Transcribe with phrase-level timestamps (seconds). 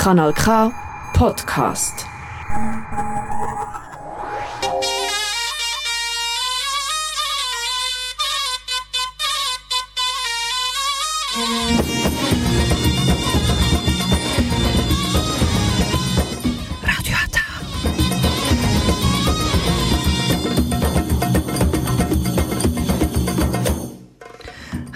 [0.00, 0.72] Kanal K
[1.12, 2.06] Podcast.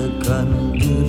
[0.00, 0.99] Seni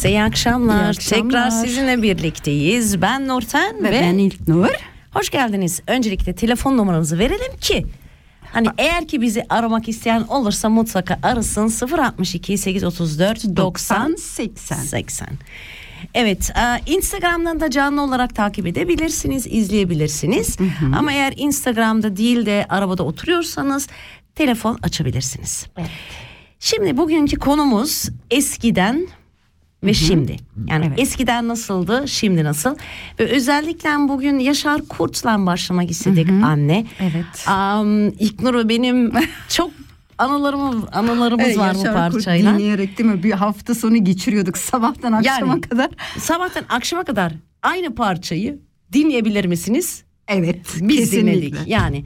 [0.00, 0.84] Herkese iyi akşamlar.
[0.84, 1.22] İyi akşamlar.
[1.22, 3.02] Tekrar sizinle birlikteyiz.
[3.02, 4.68] Ben Nurten ve, Ve ben İlknur.
[5.12, 5.82] hoş geldiniz.
[5.86, 7.86] Öncelikle telefon numaramızı verelim ki
[8.52, 14.76] Hani eğer ki bizi aramak isteyen olursa mutlaka arasın 062 834 90 80.
[14.76, 15.28] 80.
[16.14, 20.56] Evet, e, Instagram'dan da canlı olarak takip edebilirsiniz, izleyebilirsiniz.
[20.96, 23.88] Ama eğer Instagram'da değil de arabada oturuyorsanız
[24.34, 25.66] telefon açabilirsiniz.
[26.60, 29.08] Şimdi bugünkü konumuz eskiden
[29.84, 30.36] ve şimdi.
[30.66, 30.98] Yani Evet.
[31.00, 32.76] eskiden nasıldı, şimdi nasıl?
[33.20, 36.86] Ve özellikle bugün Yaşar Kurt'la başlamak istedik anne.
[37.00, 37.46] Evet.
[37.48, 39.12] Um, İlknur benim
[39.48, 39.70] çok
[40.18, 42.54] anılarımız anılarımız var bu Yaşar Kurt parçayla.
[42.54, 43.22] Dinleyerek değil mi?
[43.22, 45.60] Bir hafta sonu geçiriyorduk sabahtan akşama Yani.
[45.60, 45.90] kadar.
[46.18, 48.58] Sabahtan akşama kadar aynı parçayı
[48.92, 50.04] dinleyebilir misiniz?
[50.28, 50.66] Evet.
[50.80, 51.42] Biz kesinlikle.
[51.42, 51.54] dinledik.
[51.66, 52.04] Yani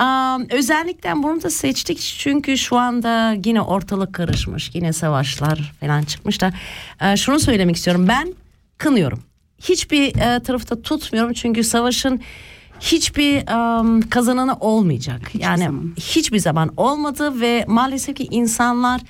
[0.00, 4.70] um, özellikle bunu da seçtik çünkü şu anda yine ortalık karışmış.
[4.74, 6.52] Yine savaşlar falan çıkmış da.
[7.00, 8.08] e, şunu söylemek istiyorum.
[8.08, 8.34] Ben
[8.78, 9.22] kınıyorum.
[9.62, 12.20] Hiçbir e, tarafta tutmuyorum çünkü savaşın
[12.80, 15.34] hiçbir um, kazananı olmayacak.
[15.34, 15.94] yani zaman.
[15.96, 19.00] hiçbir zaman olmadı ve maalesef ki insanlar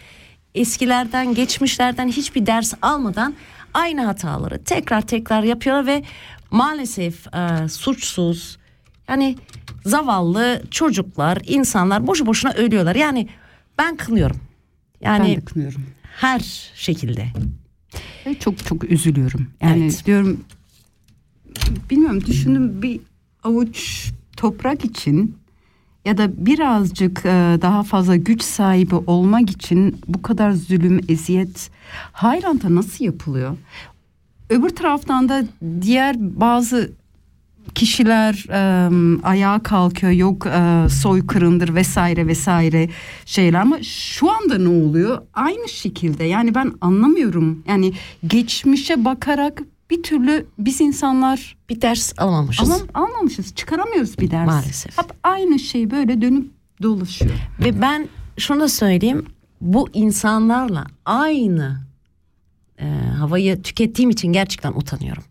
[0.54, 3.34] eskilerden geçmişlerden hiçbir ders almadan
[3.74, 6.02] aynı hataları tekrar tekrar yapıyorlar ve
[6.50, 8.58] maalesef e, suçsuz
[9.08, 9.36] yani
[9.86, 13.28] zavallı çocuklar insanlar boşu boşuna ölüyorlar yani
[13.78, 14.36] ben kınıyorum
[15.00, 15.82] yani Ben de kınıyorum.
[16.20, 17.26] her şekilde
[18.40, 19.46] çok çok üzülüyorum.
[19.60, 20.02] Yani Evet.
[20.06, 20.40] diyorum
[21.90, 23.00] bilmiyorum düşündüm bir
[23.44, 24.06] avuç
[24.36, 25.36] toprak için
[26.04, 31.70] ya da birazcık e, daha fazla güç sahibi olmak için bu kadar zulüm, eziyet
[32.12, 33.56] Hayranta nasıl yapılıyor?
[34.50, 35.44] Öbür taraftan da
[35.80, 36.92] diğer bazı
[37.74, 38.90] kişiler e,
[39.22, 42.88] ayağa kalkıyor yok e, soykırımdır vesaire vesaire
[43.24, 47.92] şeyler ama şu anda ne oluyor aynı şekilde yani ben anlamıyorum yani
[48.26, 52.70] geçmişe bakarak bir türlü biz insanlar bir ders alamamışız.
[52.70, 54.98] alam, almamışız çıkaramıyoruz bir ders Maalesef.
[54.98, 56.50] hep aynı şey böyle dönüp
[56.82, 57.30] dolaşıyor
[57.60, 58.08] Ve ben
[58.38, 59.26] şunu da söyleyeyim.
[59.60, 61.80] Bu insanlarla aynı
[62.78, 62.84] e,
[63.18, 65.22] havayı tükettiğim için gerçekten utanıyorum.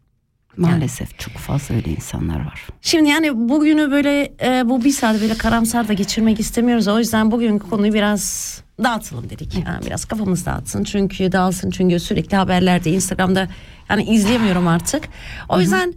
[0.57, 5.34] Maalesef çok fazla öyle insanlar var Şimdi yani bugünü böyle e, bu bir saat böyle
[5.34, 6.88] karamsar da geçirmek istemiyoruz.
[6.88, 9.54] O yüzden bugün konuyu biraz dağıtalım dedik.
[9.66, 10.84] Yani biraz kafamız dağıtsın.
[10.84, 13.48] Çünkü dağılsın çünkü sürekli haberlerde Instagram'da
[13.90, 15.04] yani izleyemiyorum artık.
[15.50, 15.94] O yüzden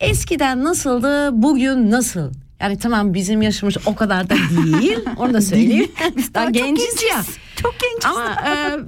[0.00, 2.32] eskiden nasıldı bugün nasıl?
[2.60, 4.98] Yani tamam bizim yaşımız o kadar da değil.
[5.16, 5.90] Onu da söyleyeyim.
[6.16, 7.22] Biz daha çok genciz ya.
[7.56, 8.78] çok genç Ama e,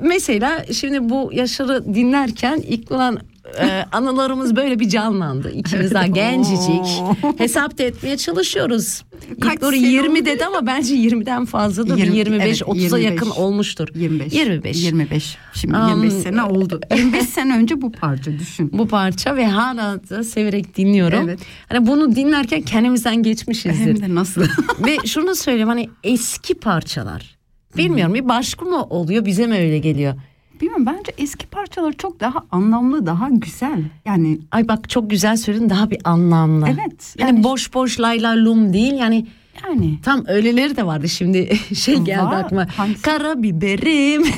[0.00, 3.18] mesela şimdi bu Yaşar'ı dinlerken ilk olan
[3.60, 5.50] e, anılarımız böyle bir canlandı.
[5.50, 7.02] İkimiz daha gencecik.
[7.38, 9.02] Hesap da etmeye çalışıyoruz.
[9.40, 10.26] Kaç doğru sene 20 oldu?
[10.26, 11.96] dedi ama bence 20'den fazladır.
[11.96, 13.04] 20, 25 evet, 30'a 25.
[13.04, 13.88] yakın olmuştur.
[13.94, 14.84] 25 25.
[14.84, 19.46] 25 şimdi Am, 25 sene oldu 25 sene önce bu parça düşün Bu parça ve
[19.46, 21.20] hala da severek dinliyorum.
[21.24, 21.40] Evet.
[21.68, 23.86] Hani bunu dinlerken kendimizden geçmişizdir.
[23.86, 24.42] hem de nasıl
[24.86, 27.36] Ve şunu söyleyeyim hani eski parçalar.
[27.76, 30.14] Bilmiyorum bir başka mı oluyor bize mi öyle geliyor?
[30.62, 33.82] Bilmiyorum bence eski parçalar çok daha anlamlı, daha güzel.
[34.04, 36.66] Yani Ay bak çok güzel söyledin daha bir anlamlı.
[36.68, 39.26] Evet, Yani, yani- boş boş lay lay lum değil yani
[39.64, 42.40] yani tam öyleleri de vardı şimdi şey geldi Var.
[42.44, 42.66] aklıma.
[42.76, 43.02] Hangisi?
[43.02, 44.22] Karabiberim.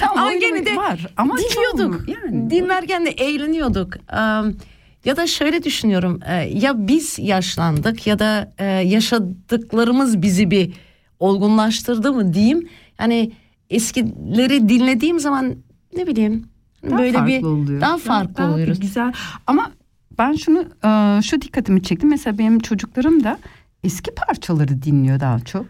[0.00, 2.08] tamam, Ama gene de var ama dinliyorduk.
[2.08, 3.94] yani Dinlerken de eğleniyorduk.
[3.96, 4.56] Um,
[5.04, 6.20] ya da şöyle düşünüyorum.
[6.28, 10.72] e, Ya biz yaşlandık ya da e, yaşadıklarımız bizi bir
[11.20, 12.68] olgunlaştırdı mı diyeyim.
[13.00, 13.32] Yani
[13.70, 15.54] eskileri dinlediğim zaman
[15.96, 16.48] ne bileyim
[16.90, 17.80] daha böyle bir oluyor.
[17.80, 18.80] daha farklı daha oluyoruz.
[18.80, 19.12] Güzel.
[19.46, 19.70] Ama
[20.18, 22.06] ben şunu e, şu dikkatimi çekti.
[22.06, 23.38] Mesela benim çocuklarım da
[23.84, 25.66] eski parçaları dinliyor daha çok.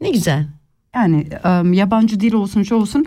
[0.00, 0.46] Ne güzel.
[0.94, 3.04] Yani e, yabancı dil olsun şu olsun.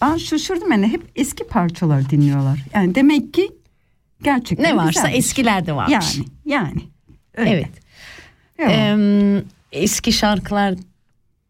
[0.00, 2.64] Ben şaşırdım yani hep eski parçalar dinliyorlar.
[2.74, 3.50] Yani demek ki
[4.22, 5.18] gerçekten Ne varsa güzelmiş.
[5.18, 6.16] eskilerde varmış.
[6.16, 6.82] Yani yani.
[7.36, 7.50] Öyle.
[8.58, 8.70] Evet.
[8.70, 10.74] Em, eski şarkılar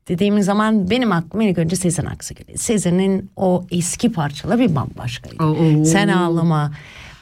[0.09, 2.59] dediğimiz zaman benim aklıma ilk önce Sezen Aksu geliyor.
[2.59, 5.45] Sezen'in o eski parçaları bir bambaşkaydı.
[5.45, 5.85] Oo.
[5.85, 6.73] Sen ağlama,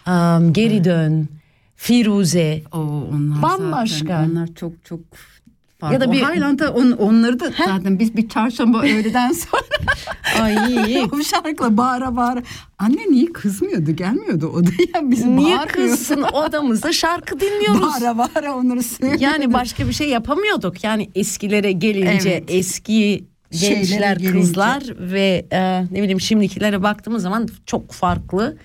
[0.07, 1.29] em, geri dön,
[1.77, 2.63] Firuze.
[2.73, 3.99] O onlar Bambaşka.
[3.99, 5.01] zaten, onlar çok çok
[5.81, 5.95] farklı.
[5.95, 9.63] Ya da bir- Highland'da on, onları da zaten biz bir çarşamba öğleden sonra
[10.43, 12.43] Ay o şarkıyla bağıra bağıra.
[12.79, 15.73] Anne niye kızmıyordu gelmiyordu odaya biz niye bağırmıyoruz.
[15.99, 17.83] kızsın odamızda şarkı dinliyoruz.
[17.83, 19.25] Bağıra bağıra onları söylüyordu.
[19.25, 20.85] Yani başka bir şey yapamıyorduk.
[20.85, 22.45] Yani eskilere gelince Evet.
[22.49, 28.57] eski gençler, kızlar ve e, ne bileyim şimdikilere baktığımız zaman çok farklı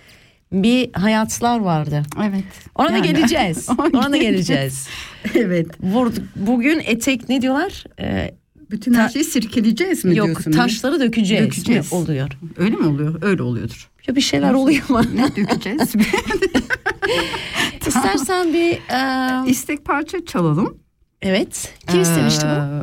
[0.52, 2.04] bir hayatlar vardı.
[2.24, 2.44] Evet.
[2.76, 3.70] Ona da Yani- geleceğiz.
[3.94, 4.88] Ona da geleceğiz.
[5.36, 5.68] evet.
[5.84, 6.24] Vurduk.
[6.36, 7.84] Bugün etek ne diyorlar?
[8.00, 8.36] Ee,
[8.72, 10.52] Bütün her şeyi sirkeleyeceğiz mi yok diyorsun?
[10.52, 11.92] taşları dökeceğiz, Dökeceğiz.
[11.92, 12.30] mi oluyor?
[12.58, 13.22] Öyle mi oluyor?
[13.24, 13.90] Öyle oluyordur.
[14.08, 15.02] Ya bir şeyler oluyor ama.
[15.16, 15.96] Ne dökeceğiz?
[17.88, 20.78] İstersen bir e, İstek parça çalalım.
[21.22, 21.74] evet.
[21.92, 22.50] Kim istemişti bu?
[22.50, 22.82] Ee,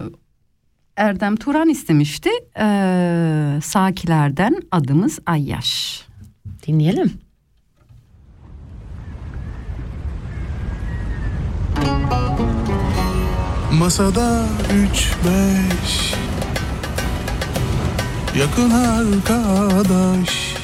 [0.96, 2.30] Erdem Turan istemişti.
[2.58, 6.02] Ee, Sakilerden adımız Ayyaş.
[6.66, 7.12] Dinleyelim.
[13.78, 16.14] Masada üç beş.
[18.38, 20.54] Yakın arkadaş.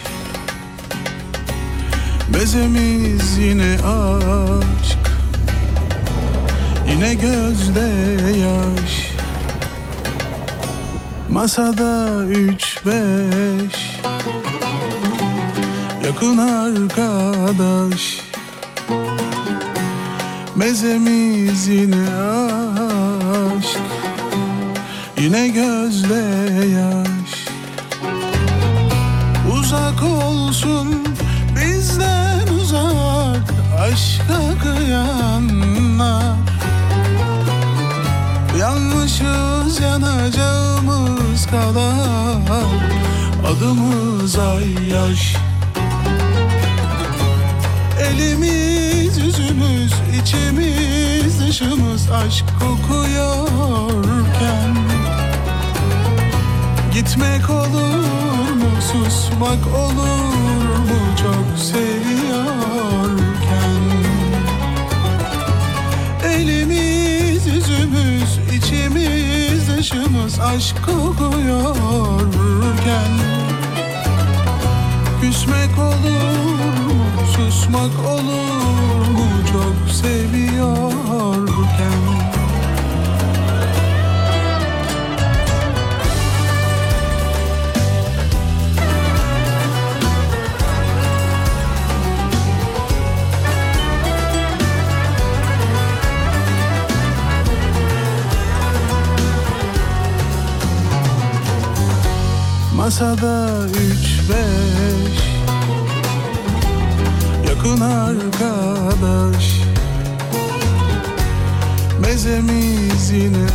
[2.34, 4.98] Bezemiz yine aşk.
[6.88, 7.90] Yine gözde
[8.38, 9.12] yaş.
[11.30, 14.00] Masada üç beş.
[16.04, 18.28] Yakın arkadaş
[20.58, 22.08] Mezemiz yine
[23.58, 23.78] aşk
[25.18, 26.22] Yine gözde
[26.66, 27.46] yaş.
[29.52, 31.06] Uzak olsun
[31.56, 36.36] bizden uzak Aşka kıyanlar
[38.58, 42.38] Yanlışız yanacağımız kadar
[43.46, 45.36] Adımız ay yaş.
[48.00, 48.97] Elimiz
[49.38, 49.92] yüzümüz
[50.22, 54.76] içimiz dışımız aşk kokuyorken.
[56.92, 63.82] Gitmek olur mu susmak olur mu çok seviyorken?
[66.24, 71.68] Elimiz yüzümüz içimiz dışımız aşk kokuyorken.
[75.20, 76.87] Küsmek olur
[77.38, 79.26] susmak olur mu?
[79.52, 81.48] Çok seviyorken.
[102.76, 105.37] Masada üç beş
[107.68, 109.62] Yakın arkadaş.
[112.00, 113.46] Mezemiz yine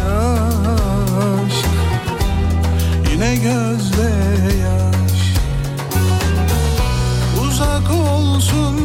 [1.45, 1.67] aşk.
[3.11, 4.11] Yine gözde
[4.61, 5.35] yaş.
[7.41, 8.75] Uzak olsun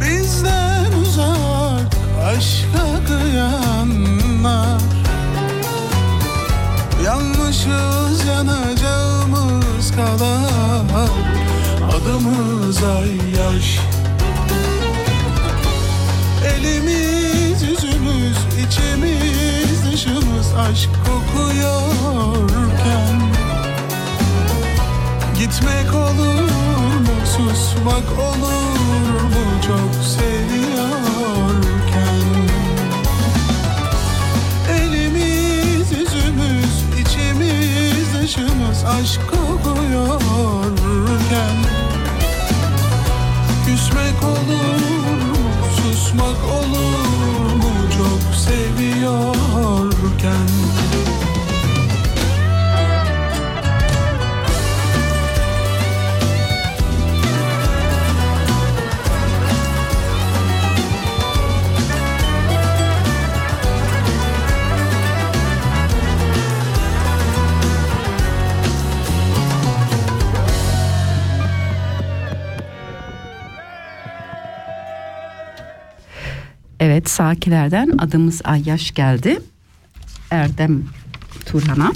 [0.00, 1.94] bizden uzak.
[2.24, 4.80] Aşka kıyanlar
[7.04, 10.84] Yanlışız yanacağımız kadar.
[11.96, 13.89] Adımız ay yaş
[16.60, 18.36] Elimiz yüzümüz
[18.66, 22.52] içimiz dışımız aşk kokuyorken.
[25.38, 26.50] Gitmek olur
[27.00, 31.00] mu susmak olur mu çok seviyorken?
[34.70, 40.70] Elimiz yüzümüz içimiz dışımız aşk kokuyorken.
[43.66, 45.19] Küsmek olur
[45.82, 47.72] susmak olur mu?
[47.98, 49.30] Çok seviyorken
[76.90, 79.40] Evet Sakiler'den adımız Ayyaş geldi.
[80.30, 80.84] Erdem
[81.46, 81.92] Turhan'a.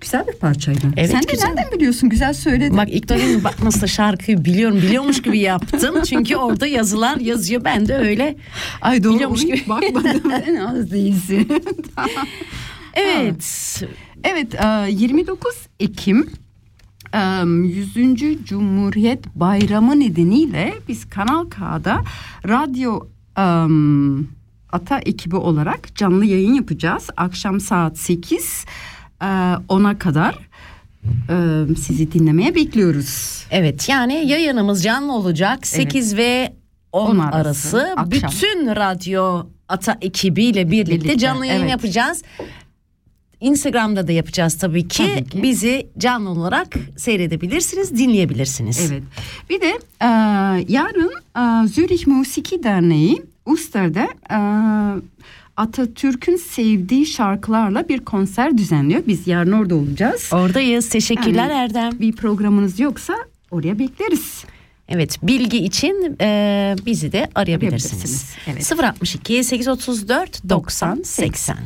[0.00, 0.86] Güzel bir parçaydı.
[0.96, 1.46] Evet, Sen de güzel.
[1.48, 2.08] nereden biliyorsun?
[2.08, 2.76] Güzel söyledin.
[2.76, 6.02] Bak ilk defa bak nasıl şarkıyı biliyorum biliyormuş gibi yaptım.
[6.02, 7.64] Çünkü orada yazılar yazıyor.
[7.64, 8.36] Ben de öyle.
[8.80, 9.14] Ay doğru.
[9.14, 9.62] biliyormuş gibi.
[9.68, 10.22] Bakmadım.
[10.46, 11.48] Sen az değilsin.
[12.94, 13.82] Evet.
[14.24, 16.30] Evet e, 29 Ekim
[17.14, 18.44] e, 100.
[18.44, 22.02] Cumhuriyet Bayramı nedeniyle biz Kanal K'da
[22.48, 23.00] radyo
[23.38, 23.44] e,
[24.72, 27.10] ata ekibi olarak canlı yayın yapacağız.
[27.16, 28.64] Akşam saat 8
[29.20, 30.38] e, 10'a kadar
[31.30, 33.44] e, sizi dinlemeye bekliyoruz.
[33.50, 36.52] Evet yani yayınımız canlı olacak 8 ve
[36.92, 37.36] 10, 10 arası.
[37.36, 38.30] arası, akşam.
[38.30, 41.70] Bütün radyo ata ekibiyle birlikte, Birlikte, canlı yayın evet.
[41.70, 42.22] yapacağız.
[43.42, 45.06] Instagram'da da yapacağız tabii ki.
[45.16, 45.42] Tabii ki.
[45.42, 48.90] Bizi canlı olarak seyredebilirsiniz, dinleyebilirsiniz.
[48.92, 49.02] Evet.
[49.50, 50.06] Bir de e,
[50.68, 54.38] yarın e, Zürich Musiki Derneği Uster'de e,
[55.56, 59.02] Atatürk'ün sevdiği şarkılarla bir konser düzenliyor.
[59.06, 60.30] Biz yarın orada olacağız.
[60.32, 60.88] Oradayız.
[60.88, 62.00] Teşekkürler Yani- Erdem.
[62.00, 63.14] Bir programınız yoksa
[63.50, 64.44] oraya bekleriz.
[64.88, 68.24] Evet bilgi için e, bizi de arayabilirsiniz.
[68.46, 68.84] Arayabilirsiniz, evet.
[68.84, 71.56] 062 834 90 80.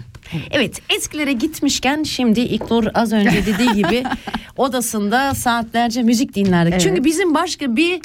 [0.50, 4.04] Evet eskilere gitmişken şimdi İknur az önce dediği gibi
[4.56, 6.73] odasında saatlerce müzik dinlerdik.
[6.73, 6.83] Evet.
[6.83, 8.00] Çünkü bizim başka bir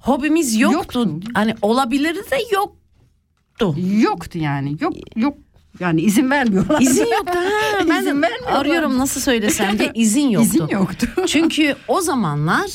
[0.00, 0.98] hobimiz yoktu.
[0.98, 1.20] Yoktu.
[1.34, 3.74] Hani olabilir de yoktu.
[4.00, 4.76] Yoktu yani.
[4.80, 5.34] Yok yok
[5.80, 6.80] yani izin vermiyorlar.
[6.80, 7.32] İzin yoktu.
[7.38, 8.60] Ha, ben İzin de vermiyorlar.
[8.60, 10.48] arıyorum nasıl söylesem diye izin yoktu.
[10.54, 11.06] İzin yoktu.
[11.26, 12.70] Çünkü o zamanlar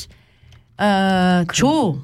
[0.80, 1.98] e, çoğu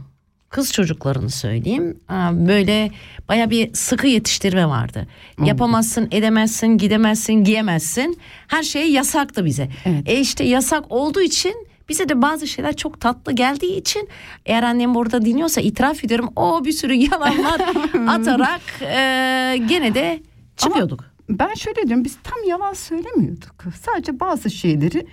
[0.53, 2.15] kız çocuklarını söyleyeyim e,
[2.49, 2.91] böyle
[3.29, 5.07] baya bir sıkı yetiştirme vardı.
[5.45, 8.19] Yapamazsın, edemezsin, gidemezsin, giyemezsin.
[8.49, 9.69] Her şey yasaktı bize.
[9.85, 10.09] Evet.
[10.09, 14.09] E işte yasak olduğu için bize de bazı şeyler çok tatlı geldiği için
[14.47, 17.61] eğer annem burada dinliyorsa itiraf ediyorum o bir sürü yalanlar
[18.09, 20.23] atarak e, gene de
[20.57, 21.05] çıkıyorduk.
[21.29, 23.65] Ben şöyle diyorum biz tam yalan söylemiyorduk.
[23.87, 25.07] Sadece bazı şeyleri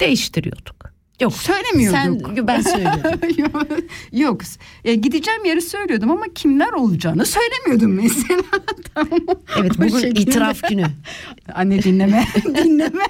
[0.00, 0.95] Değiştiriyorduk.
[1.20, 2.26] Yok söylemiyorduk.
[2.36, 3.84] sen ben söylüyordum.
[4.12, 4.40] Yok.
[4.84, 8.42] Ya gideceğim yeri söylüyordum ama kimler olacağını söylemiyordum mesela.
[8.94, 9.20] tamam.
[9.58, 10.20] Evet Bu bugün şekilde.
[10.20, 10.86] itiraf günü.
[11.54, 12.24] Anne dinleme.
[12.44, 13.04] dinleme.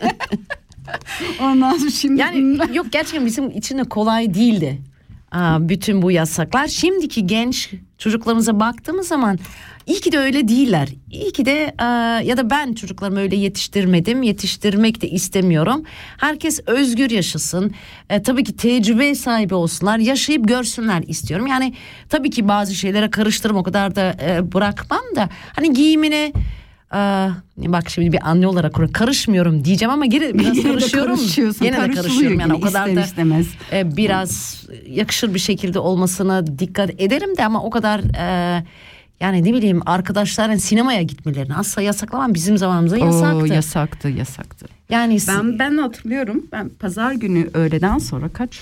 [1.40, 4.78] Ondan sonra şimdi Yani yok gerçekten bizim için de kolay değildi.
[5.60, 6.66] Bütün bu yasaklar.
[6.66, 9.38] Şimdiki genç çocuklarımıza baktığımız zaman
[9.86, 10.88] iyi ki de öyle değiller.
[11.10, 11.74] İyi ki de
[12.24, 14.22] ya da ben çocuklarımı öyle yetiştirmedim.
[14.22, 15.82] Yetiştirmek de istemiyorum.
[16.18, 17.74] Herkes özgür yaşasın.
[18.10, 19.98] E, tabii ki tecrübe sahibi olsunlar.
[19.98, 21.46] Yaşayıp görsünler istiyorum.
[21.46, 21.74] Yani
[22.08, 25.28] tabii ki bazı şeylere karıştırım o kadar da e, bırakmam da.
[25.56, 26.32] Hani giyimine
[26.94, 26.96] e,
[27.56, 31.16] bak şimdi bir anne olarak karışmıyorum diyeceğim ama gene biraz Yine de karışıyorum.
[31.16, 33.46] karışıyorsun, Yine de karışıyorum yani o kadar ister da istemez.
[33.72, 38.64] e, biraz yakışır bir şekilde olmasına dikkat ederim de ama o kadar e,
[39.20, 43.36] yani ne bileyim arkadaşların sinemaya gitmelerini asla yasaklamam bizim zamanımızda yasaktı.
[43.36, 44.66] Oo, yasaktı, yasaktı.
[44.90, 46.46] yani Ben ben hatırlıyorum.
[46.52, 48.58] Ben pazar günü öğleden sonra kaç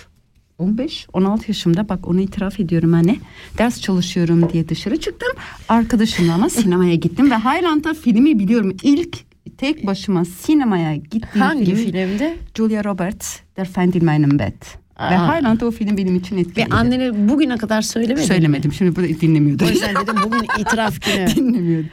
[0.59, 3.17] 15 16 yaşımda bak onu itiraf ediyorum anne.
[3.59, 5.29] Ders çalışıyorum diye dışarı çıktım.
[5.69, 8.77] Arkadaşımla ama sinemaya gittim ve Highland'da filmi biliyorum.
[8.83, 9.19] İlk
[9.59, 12.37] tek başıma sinemaya gittiğim hangi film filmde?
[12.57, 14.79] Julia Roberts Der Feind in meinem Bett.
[15.01, 15.37] Ve Aa.
[15.39, 16.75] Highland'da o film benim için Ve etkiliydi.
[16.75, 18.27] annene bugüne kadar söylemedin.
[18.27, 18.73] Söylemedim.
[18.73, 19.65] Şimdi burada dinlemiyordu.
[19.65, 21.27] O yüzden dedim bugün itiraf günü.
[21.37, 21.87] dinlemiyordu.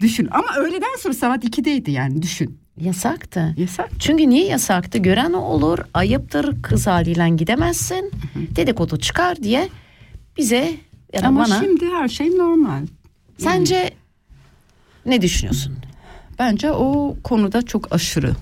[0.00, 2.58] Düşün ama öğleden sonra saat 2'deydi yani düşün.
[2.80, 3.54] Yasaktı.
[3.56, 3.90] Yasak.
[3.98, 4.98] Çünkü niye yasaktı?
[4.98, 8.10] Gören olur, ayıptır, kız haliyle gidemezsin.
[8.56, 9.68] Dedikodu çıkar diye
[10.36, 10.74] bize
[11.12, 11.60] ya da Ama bana.
[11.60, 12.86] şimdi her şey normal.
[13.38, 13.90] Sence
[15.06, 15.76] ne düşünüyorsun?
[16.38, 18.32] Bence o konuda çok aşırı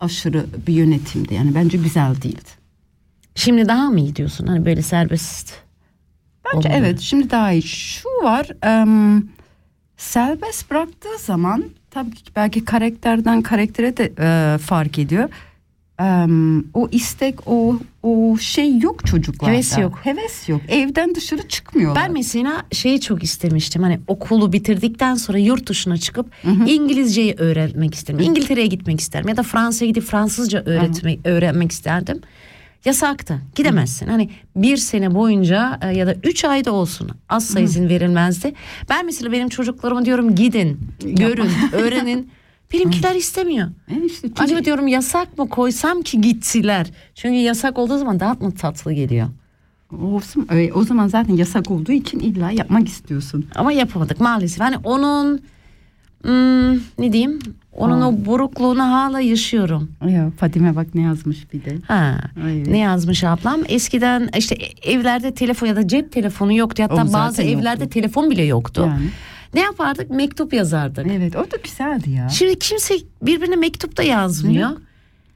[0.00, 1.34] aşırı bir yönetimdi.
[1.34, 2.50] Yani bence güzel değildi.
[3.34, 4.46] Şimdi daha mı iyi diyorsun?
[4.46, 5.52] Hani böyle serbest.
[6.44, 6.80] Bence Olmalı.
[6.86, 7.62] evet şimdi daha iyi.
[7.62, 9.28] Şu var em,
[9.96, 15.28] serbest bıraktığı zaman tabii ki belki karakterden karaktere de e, fark ediyor.
[16.00, 19.52] Em, o istek o o şey yok çocuklarda.
[19.52, 19.98] Heves yok.
[20.02, 20.60] Heves yok.
[20.68, 22.04] Evden dışarı çıkmıyorlar.
[22.04, 23.82] Ben mesela şeyi çok istemiştim.
[23.82, 26.26] Hani okulu bitirdikten sonra yurt dışına çıkıp
[26.66, 28.20] İngilizceyi öğrenmek isterim.
[28.20, 32.20] İngiltere'ye gitmek isterim ya da Fransa'ya gidip Fransızca öğretmek öğrenmek isterdim.
[32.84, 33.38] Yasaktı.
[33.54, 34.06] Gidemezsin.
[34.06, 38.52] Hani bir sene boyunca e, ya da üç ayda olsun asla izin verilmezdi.
[38.90, 42.30] Ben mesela benim çocuklarıma diyorum gidin, görün, öğrenin.
[42.72, 43.68] Benimkiler istemiyor.
[43.88, 46.90] E işte çünkü- Acaba diyorum yasak mı koysam ki gittiler.
[47.14, 49.28] Çünkü yasak olduğu zaman daha mı tatlı geliyor.
[50.02, 50.48] Olsun.
[50.74, 53.46] O zaman zaten yasak olduğu için illa yapmak istiyorsun.
[53.54, 54.60] Ama yapamadık maalesef.
[54.60, 55.40] Hani onun
[56.22, 57.38] hmm, ne diyeyim?
[57.72, 59.90] Onun o burukluğunu hala yaşıyorum.
[60.08, 61.76] Ya Fadime bak ne yazmış bir de.
[61.88, 62.20] Ha.
[62.42, 62.66] Evet.
[62.66, 63.60] Ne yazmış ablam?
[63.68, 66.82] Eskiden işte evlerde telefon ya da cep telefonu yoktu.
[66.82, 67.94] Hatta O zaten bazı evlerde yoktu.
[67.94, 68.84] telefon bile yoktu.
[68.88, 69.06] Yani.
[69.54, 70.10] Ne yapardık?
[70.10, 71.06] Mektup yazardık.
[71.10, 72.28] Evet o da güzeldi ya.
[72.28, 74.70] Şimdi kimse birbirine mektup da yazmıyor.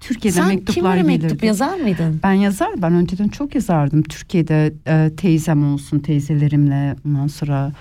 [0.01, 1.47] Türkiye'de Sen mektuplar kimlere mektup gelirdi.
[1.47, 2.21] yazar mıydın?
[2.23, 4.03] Ben yazar, ben önceden çok yazardım.
[4.03, 7.73] Türkiye'de e, teyzem olsun, teyzelerimle, ondan sonra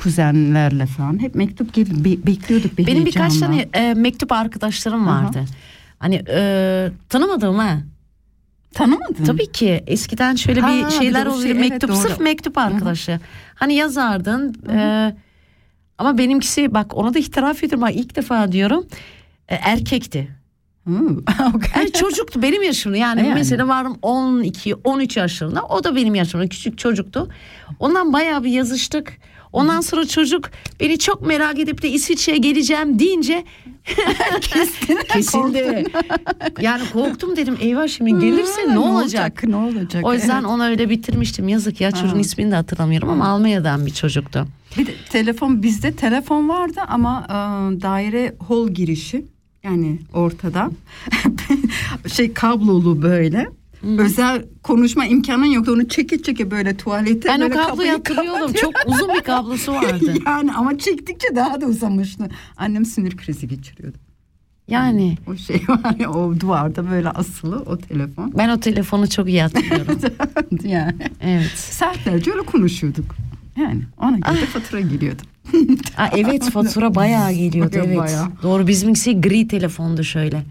[0.00, 5.24] kuzenlerle falan hep mektup gelip be- bekliyorduk bir Benim birkaç tane e, mektup arkadaşlarım Aha.
[5.24, 5.44] vardı.
[5.98, 7.78] Hani e, tanımadığım ha.
[8.74, 9.24] Tanımadın?
[9.24, 11.42] Tabii ki eskiden şöyle Ha, bir bir şeyler o oluyor.
[11.42, 11.96] şey, evet, mektup doğru.
[11.98, 13.20] sırf mektup arkadaşı.
[13.54, 14.54] Hani yazardın.
[14.70, 15.14] e,
[15.98, 17.82] ama benimkisi bak ona da itiraf ediyorum.
[17.82, 18.86] ha, ilk defa diyorum.
[19.48, 20.28] e, erkekti.
[20.86, 20.92] Hı,
[21.54, 21.70] okey.
[21.76, 22.96] Yani çocuktu benim yaşımda.
[22.96, 23.34] Yani, Yani.
[23.34, 25.62] mesela varım 12 13 yaşlarında.
[25.64, 27.28] O da benim yaşımda küçük çocuktu.
[27.78, 29.18] Ondan bayağı bir yazıştık.
[29.52, 33.44] Ondan sonra çocuk beni çok merak edip de İsviçre'ye geleceğim deyince
[35.12, 35.84] kesildi.
[36.60, 39.44] yani korktum dedim eyvah şimdi gelirse ne olacak?
[39.44, 40.06] Ne olacak?
[40.06, 40.46] O yüzden Evet.
[40.50, 41.48] onu öyle bitirmiştim.
[41.48, 42.20] Yazık ya çocuğun Ha.
[42.20, 44.46] ismini de hatırlamıyorum ama Almanya'dan bir çocuktu.
[44.78, 47.32] Bir de telefon bizde telefon vardı ama e,
[47.82, 49.24] daire hol girişi
[49.64, 50.70] yani ortada
[52.12, 53.48] şey kablolu böyle.
[53.98, 55.72] Özel konuşma imkanın yoktu.
[55.72, 58.52] Onu çeke çeke böyle tuvalete Ben o böyle kabloyu kapıyı hatırlıyorum.
[58.52, 60.14] Çok uzun bir kablosu vardı.
[60.26, 62.28] yani ama çektikçe daha da uzamıştı.
[62.56, 63.96] Annem sinir krizi geçiriyordu.
[64.68, 68.32] Yani O şey var ya o duvarda böyle asılı o telefon.
[68.38, 69.98] ben o telefonu çok iyi hatırlıyorum.
[70.64, 71.50] yani evet.
[71.56, 73.16] saatlerce öyle konuşuyorduk.
[73.56, 75.22] Yani ona göre de fatura geliyordu.
[75.96, 77.98] Aa, evet fatura bayağı geliyordu evet.
[77.98, 78.26] bayağı.
[78.42, 80.42] Doğru bizimkisi gri telefondu şöyle.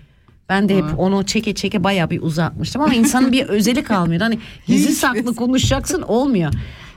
[0.50, 0.96] Ben de hep Aa.
[0.98, 4.22] onu çeke çeke bayağı bir uzatmıştım ama insanın bir özeli kalmıyor.
[4.22, 6.54] Hani gizli saklı konuşacaksın olmuyor.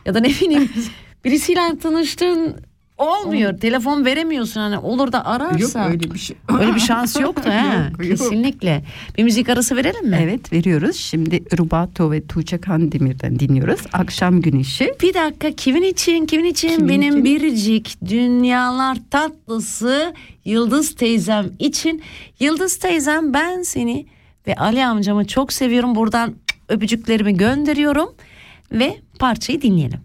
[0.07, 0.71] Ya da ne bileyim
[1.25, 2.57] birisiyle tanıştın
[3.03, 3.59] olmuyor.
[3.59, 5.85] Telefon veremiyorsun hani olur da ararsa.
[5.85, 6.37] Yok öyle bir şey.
[6.61, 7.91] Öyle bir şans yoktu ha.
[7.91, 8.19] Yok, yok.
[8.19, 8.85] Kesinlikle.
[9.19, 10.19] Bir müzik arası verelim mi?
[10.23, 10.97] Evet veriyoruz.
[10.97, 13.81] Şimdi Rubato ve Tuğçe Kandemir'den dinliyoruz.
[13.93, 14.95] Akşam Güneşi.
[15.03, 17.25] Bir dakika kimin için kimin için Kimin benim için?
[17.25, 22.03] biricik dünyalar tatlısı Yıldız teyzem için
[22.41, 24.07] Yıldız teyzem ben seni
[24.47, 26.35] ve Ali amcamı çok seviyorum buradan
[26.69, 28.09] öpücüklerimi gönderiyorum
[28.73, 30.01] ve parçayı dinleyelim.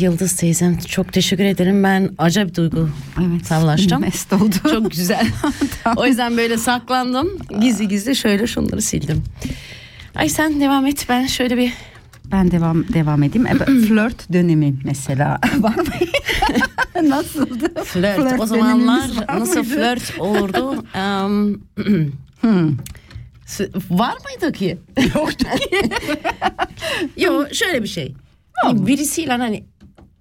[0.00, 1.84] Yıldız teyzem çok teşekkür ederim.
[1.84, 2.88] Ben acayip duygu
[3.20, 3.46] Evet.
[3.46, 4.00] sallaştım.
[4.00, 4.54] Mest oldu.
[4.70, 5.26] Çok güzel.
[5.96, 7.28] o yüzden böyle saklandım.
[7.60, 9.22] Gizli gizli şöyle şunları sildim.
[10.14, 11.06] Ay sen devam et.
[11.08, 11.72] Ben şöyle bir
[12.32, 13.46] Ben devam devam edeyim.
[13.46, 13.54] E,
[13.88, 15.84] flört dönemi mesela var mı?
[17.08, 17.84] Nasıldı?
[17.84, 18.16] flört.
[18.20, 20.84] Flört o zamanlar nasıl flört olurdu?
[23.46, 24.78] S- var mıydı ki?
[25.14, 25.90] Yoktu ki.
[27.16, 28.14] Yok şöyle bir şey.
[28.64, 29.64] Hani birisiyle hani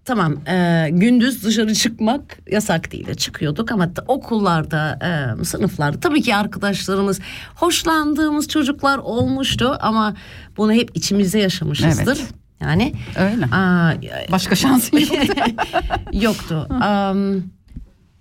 [0.09, 3.17] tamam e, gündüz dışarı çıkmak yasak değildi.
[3.17, 4.99] Çıkıyorduk ama okullarda,
[5.41, 7.19] e, sınıflarda tabii ki arkadaşlarımız,
[7.55, 10.15] hoşlandığımız çocuklar olmuştu ama
[10.57, 12.17] bunu hep içimizde yaşamışızdır.
[12.19, 12.33] Evet.
[12.61, 13.45] Yani Öyle.
[13.45, 13.93] aa,
[14.31, 15.09] Başka şansın yok.
[16.13, 16.67] yoktu.
[16.69, 17.17] Am,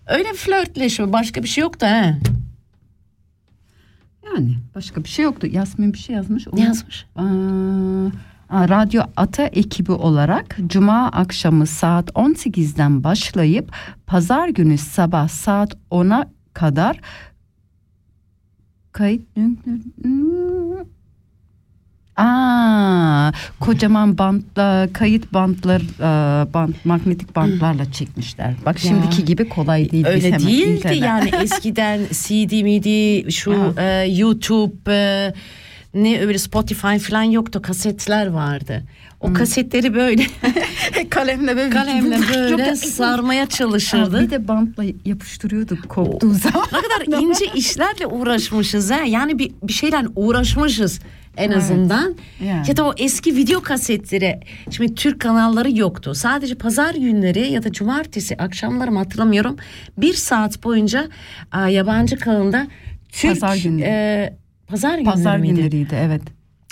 [0.07, 2.14] öyle flörtleşme başka bir şey yoktu he.
[4.24, 5.46] Yani başka bir şey yoktu.
[5.46, 6.48] Yasmin bir şey yazmış.
[6.48, 7.07] Onu- Ne yazmış?
[7.16, 7.22] Aa,
[8.52, 13.72] Radyo Ata ekibi olarak Cuma akşamı saat 18'den başlayıp
[14.06, 17.00] Pazar günü sabah saat 10'a kadar
[18.92, 19.22] kayıt
[22.16, 25.82] Aa, kocaman bantla kayıt bantlar
[26.54, 28.54] bant magnetik bantlarla çekmişler.
[28.66, 30.06] Bak şimdiki gibi kolay değil.
[30.06, 35.34] Öyle hemen değildi internet- yani eskiden CD miydi şu e, YouTube e,
[35.94, 38.83] ne öyle Spotify falan yoktu kasetler vardı.
[39.20, 40.27] O kasetleri böyle
[41.11, 44.31] kalemle böyle kalemle böyle sarmaya Aa, bir çalışırdı.
[44.31, 46.66] de bantla yapıştırıyorduk koptuğu zaman.
[46.72, 49.01] Ne kadar ince işlerle uğraşmışız ha.
[49.07, 51.01] Yani bir, bir şeyle uğraşmışız
[51.37, 52.16] en azından.
[52.44, 52.68] Yani.
[52.68, 54.40] Ya da o eski video kasetleri.
[54.70, 56.14] Şimdi Türk kanalları yoktu.
[56.14, 59.57] Sadece pazar günleri ya da cumartesi akşamları mı hatırlamıyorum.
[59.98, 61.09] Bir saat boyunca
[61.53, 62.66] aa, yabancı kanalında
[63.12, 63.88] Türk Pazar günleri.
[63.88, 64.37] e,
[64.68, 65.54] pazar günleri Pazar miydi?
[65.54, 66.22] günleriydi evet.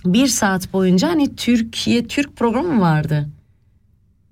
[0.04, 3.28] Bir saat boyunca hani Türkiye Türk programı vardı.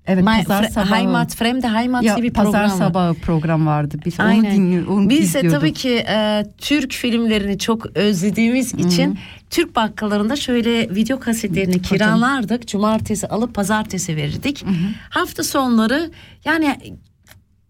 [0.07, 0.95] Evet My, pazar Fre- sabahı.
[0.95, 2.77] Heimat Fremde Heimat ya, bir pazar program var.
[2.87, 3.97] sabahı program vardı.
[4.05, 4.55] Biz onu Aynen.
[4.55, 10.95] dinliyor, onu Biz de tabii ki e, Türk filmlerini çok özlediğimiz için Türk bakkallarında şöyle
[10.95, 12.67] video kasetlerini kiralardık.
[12.67, 14.65] Cumartesi alıp pazartesi verirdik.
[15.09, 16.11] Hafta sonları
[16.45, 16.77] yani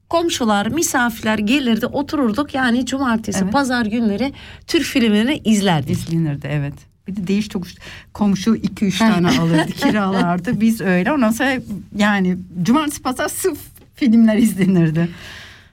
[0.10, 2.54] komşular, misafirler gelirdi otururduk.
[2.54, 3.54] Yani cumartesi, Evet.
[3.54, 4.34] pazar günleri
[4.68, 5.91] Türk filmlerini izlerdik.
[5.98, 6.74] izlenirdi evet.
[7.08, 7.76] Bir de değiş tokuş
[8.13, 10.62] komşu iki üç tane alırdı kiralardı.
[10.62, 11.58] Biz öyle ondan sonra
[11.98, 13.60] yani cumartesi pazar sırf
[13.96, 15.10] filmler izlenirdi.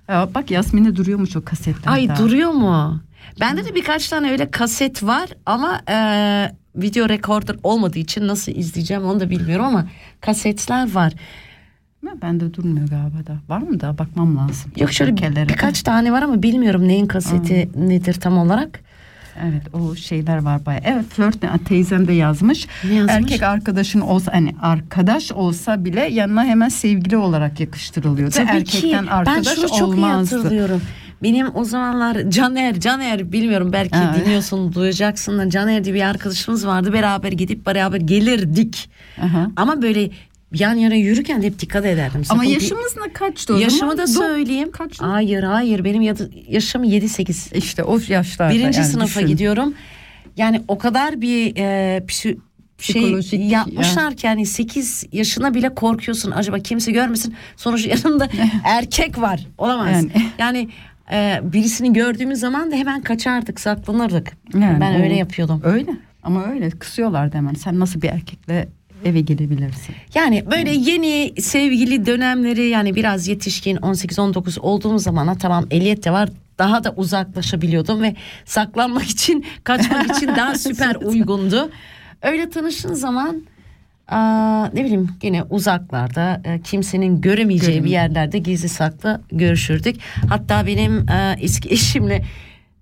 [0.09, 1.93] Bak Yasmin'de duruyormuş o kasetler.
[1.93, 2.19] Ay daha.
[2.19, 3.01] duruyor mu?
[3.41, 5.97] Bende de birkaç tane öyle kaset var ama e,
[6.77, 9.87] video recorder olmadığı için nasıl izleyeceğim onu da bilmiyorum ama
[10.21, 11.13] kasetler var.
[12.07, 13.37] Ben Bende durmuyor galiba da.
[13.49, 14.71] Var mı da bakmam lazım.
[14.77, 15.49] Yok şöyle Ülkelere.
[15.49, 18.81] birkaç tane var ama bilmiyorum neyin kaseti nedir tam olarak.
[19.43, 20.81] Evet o şeyler var baya.
[20.85, 22.67] Evet flört ne teyzem de yazmış.
[22.85, 23.15] Ne yazmış?
[23.15, 28.35] Erkek arkadaşın olsa hani arkadaş olsa bile yanına hemen sevgili olarak yakıştırılıyordu.
[28.35, 30.37] Tabii Erkekten ki arkadaş ben şunu çok iyi olmazdı.
[30.37, 30.83] hatırlıyorum.
[31.23, 34.15] Benim o zamanlar Caner, Caner bilmiyorum belki Ha.
[34.17, 36.93] dinliyorsun duyacaksın da Caner diye bir arkadaşımız vardı.
[36.93, 38.91] Beraber gidip beraber gelirdik.
[39.23, 39.51] Aha.
[39.57, 40.11] Ama böyle
[40.55, 42.15] yan yana yürürken de hep dikkat ederdim.
[42.15, 43.99] Ama Sakın bir- yaşımız ne kaçtı o Yaşımı zaman?
[43.99, 44.71] da söyleyeyim.
[44.73, 45.01] Kaç?
[45.01, 47.53] Hayır hayır benim yadı- yaşım 7-8.
[47.55, 48.55] İşte o yaşlarda.
[48.55, 49.29] Birinci yani sınıfa düşün.
[49.29, 49.75] gidiyorum.
[50.37, 52.39] Yani o kadar bir e, psi-
[52.79, 57.35] şey Psikolojik yapmışlar ki yani 8 yaşına bile korkuyorsun acaba kimse görmesin.
[57.57, 58.29] Sonuç yanında
[58.65, 59.47] erkek var.
[59.59, 59.91] Olamaz.
[59.93, 60.69] Yani, Yani.
[61.13, 64.33] e, birisini gördüğümüz zaman da hemen kaçardık, saklanırdık.
[64.55, 65.61] Yani ben o- öyle yapıyordum.
[65.65, 65.91] Öyle
[66.23, 67.55] ama öyle kısıyorlardı hemen.
[67.55, 68.69] Sen nasıl bir erkekle
[69.05, 69.95] eve gelebilirsin?
[70.15, 76.29] Yani böyle yeni sevgili dönemleri yani biraz yetişkin 18-19 olduğumuz zaman tamam ehliyet de var
[76.59, 81.71] daha da uzaklaşabiliyordum ve saklanmak için kaçmak için daha süper uygundu.
[82.23, 83.43] Öyle tanıştığın zaman
[84.09, 89.97] aa, ne bileyim yine uzaklarda e, kimsenin göremeyeceği bir yerlerde gizli saklı görüşürdük.
[90.29, 92.25] Hatta benim e, eski eşimle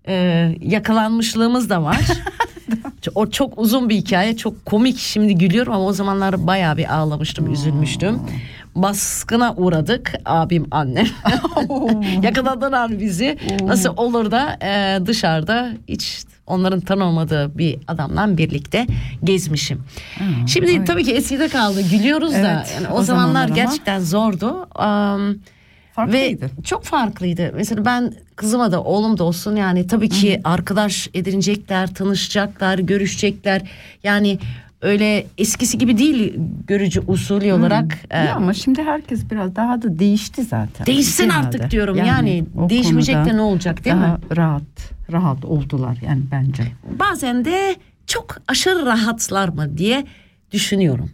[0.09, 0.15] e,
[0.61, 2.01] yakalanmışlığımız da var.
[3.15, 7.53] o çok uzun bir hikaye çok komik şimdi gülüyorum ama o zamanlar bayağı bir ağlamıştım
[7.53, 8.19] üzülmüştüm.
[8.75, 11.07] Baskına uğradık abim annem.
[12.23, 13.39] Yakaladılar bizi.
[13.63, 18.87] Nasıl olur da e, dışarıda hiç onların tanımadığı bir adamla birlikte
[19.25, 19.83] gezmişim.
[20.47, 24.01] Şimdi tabii ki eskide kaldı gülüyoruz da Evet, yani o, o zamanlar zamanlar ama- gerçekten
[24.01, 24.69] zordu.
[24.75, 25.35] Am,
[26.07, 26.45] Farklıydı.
[26.45, 27.53] ve çok farklıydı.
[27.57, 33.63] Mesela ben kızıma da oğlum da olsun yani tabii ki arkadaş edinecekler, tanışacaklar, görüşecekler.
[34.05, 34.39] Yani
[34.83, 36.35] öyle eskisi gibi değil
[36.67, 37.99] görücü usulü olarak.
[38.11, 40.87] e, Ya ama şimdi herkes biraz daha da değişti zaten.
[40.87, 41.47] Değişsin Genelde.
[41.47, 41.97] artık diyorum.
[41.97, 44.03] Yani o değişmeyecek de ne olacak, değil mi?
[44.03, 44.63] daha rahat,
[45.13, 46.63] rahat oldular yani bence.
[46.99, 50.07] bazen de çok aşırı rahatlar mı diye
[50.53, 51.11] düşünüyorum.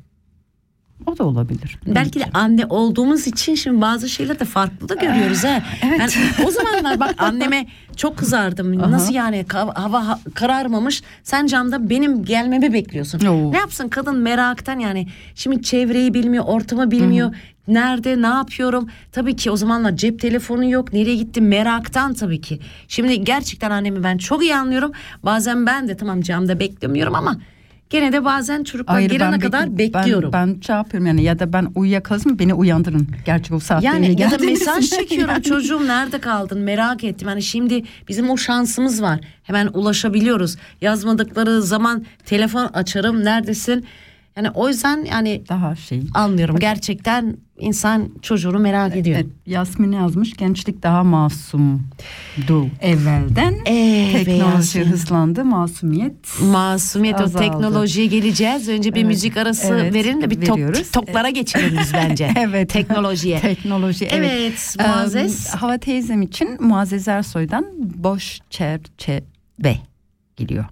[1.07, 1.79] O da olabilir.
[1.87, 5.63] Belki de anne olduğumuz için şimdi bazı şeyler de farklı da görüyoruz ha.
[5.87, 5.99] evet.
[6.01, 6.13] Yani
[6.47, 7.67] o zamanlar bak anneme
[7.97, 8.79] çok kızardım.
[8.79, 11.03] Nasıl yani hava ha- kararmamış.
[11.23, 13.27] Sen camda benim gelmemi bekliyorsun.
[13.27, 13.53] Oo.
[13.53, 15.07] Ne yapsın kadın meraktan yani.
[15.35, 17.35] Şimdi çevreyi bilmiyor, ortamı bilmiyor.
[17.69, 18.89] Nerede, ne yapıyorum?
[19.13, 20.93] Tabii ki o zamanlar cep telefonu yok.
[20.93, 22.61] Nereye gittim meraktan tabii ki.
[22.89, 24.93] Şimdi gerçekten annemi ben çok iyi anlıyorum.
[25.25, 27.37] Bazen ben de tamam camda beklemiyorum ama
[27.91, 30.33] gene de bazen çocuklar Hayır, gelene ben kadar bekle- bekliyorum.
[30.33, 33.09] Ben, ben şey yapıyorum yani ya da ben uyuyakalırsam beni uyandırın.
[33.27, 35.43] Gerçi o saatte Yani ya da mesaj çekiyorum Yani.
[35.43, 37.29] çocuğum nerede kaldın merak ettim.
[37.29, 39.21] Hani şimdi bizim o şansımız var.
[39.43, 40.57] Hemen ulaşabiliyoruz.
[40.81, 43.87] Yazmadıkları zaman telefon açarım neredesin?
[44.37, 46.03] Yani o yüzden yani Daha şey.
[46.15, 49.17] anlıyorum gerçekten insan çocuğunu merak ediyor.
[49.17, 53.55] Evet, Yasmin yazmış gençlik daha masumdu evvelden.
[53.67, 54.85] Evet, Teknoloji Yasmin.
[54.85, 56.41] hızlandı masumiyet.
[56.43, 57.43] Masumiyet o Azaldı.
[57.45, 58.69] teknolojiye geleceğiz.
[58.69, 60.91] Önce bir Evet, müzik arası evet, verin de bir veriyoruz.
[61.35, 62.31] Geçelim biz bence.
[62.39, 62.69] Evet.
[62.71, 63.41] Teknolojiye.
[63.41, 64.31] Teknoloji evet.
[64.33, 65.47] Evet, Muazzez.
[65.55, 69.77] Ee, Hava teyzem için Muazzez Ersoy'dan boş çerçeve
[70.37, 70.65] geliyor.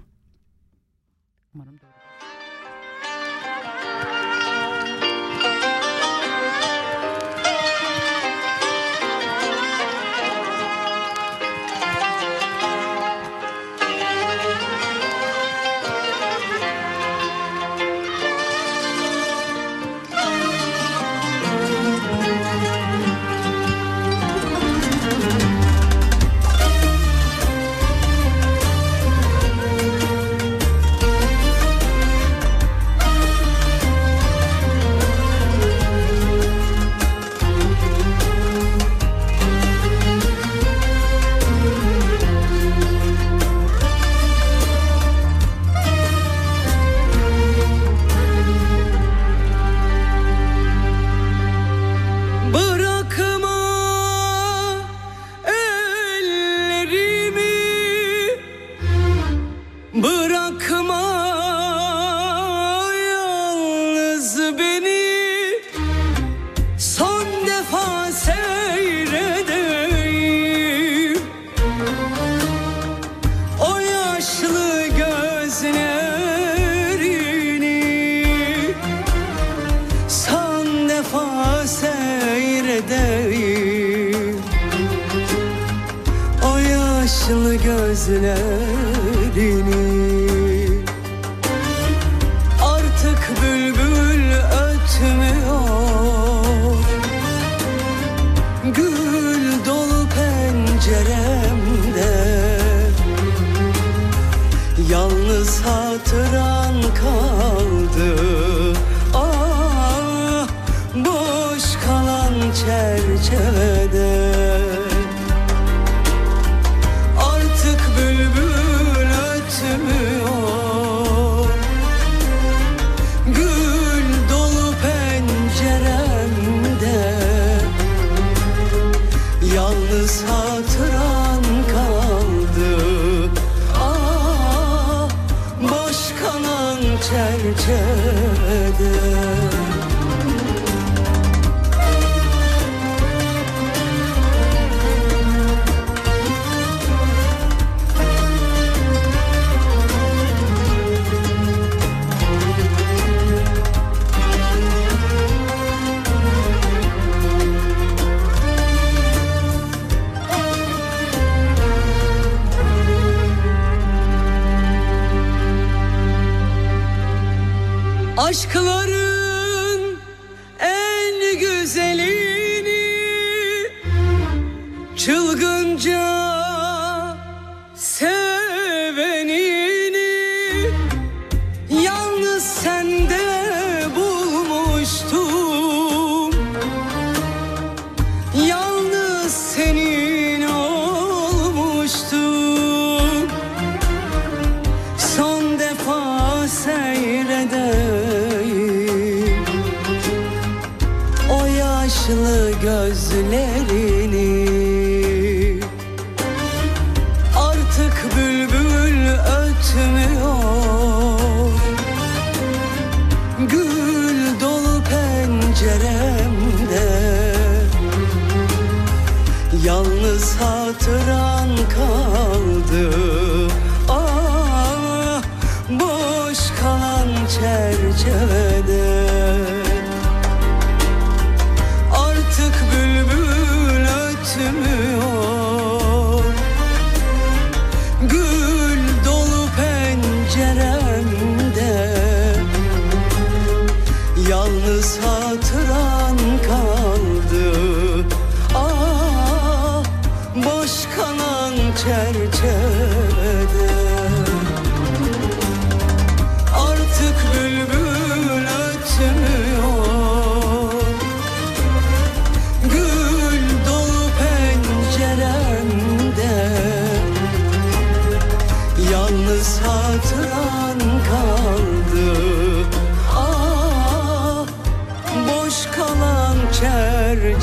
[168.17, 169.04] Aşkların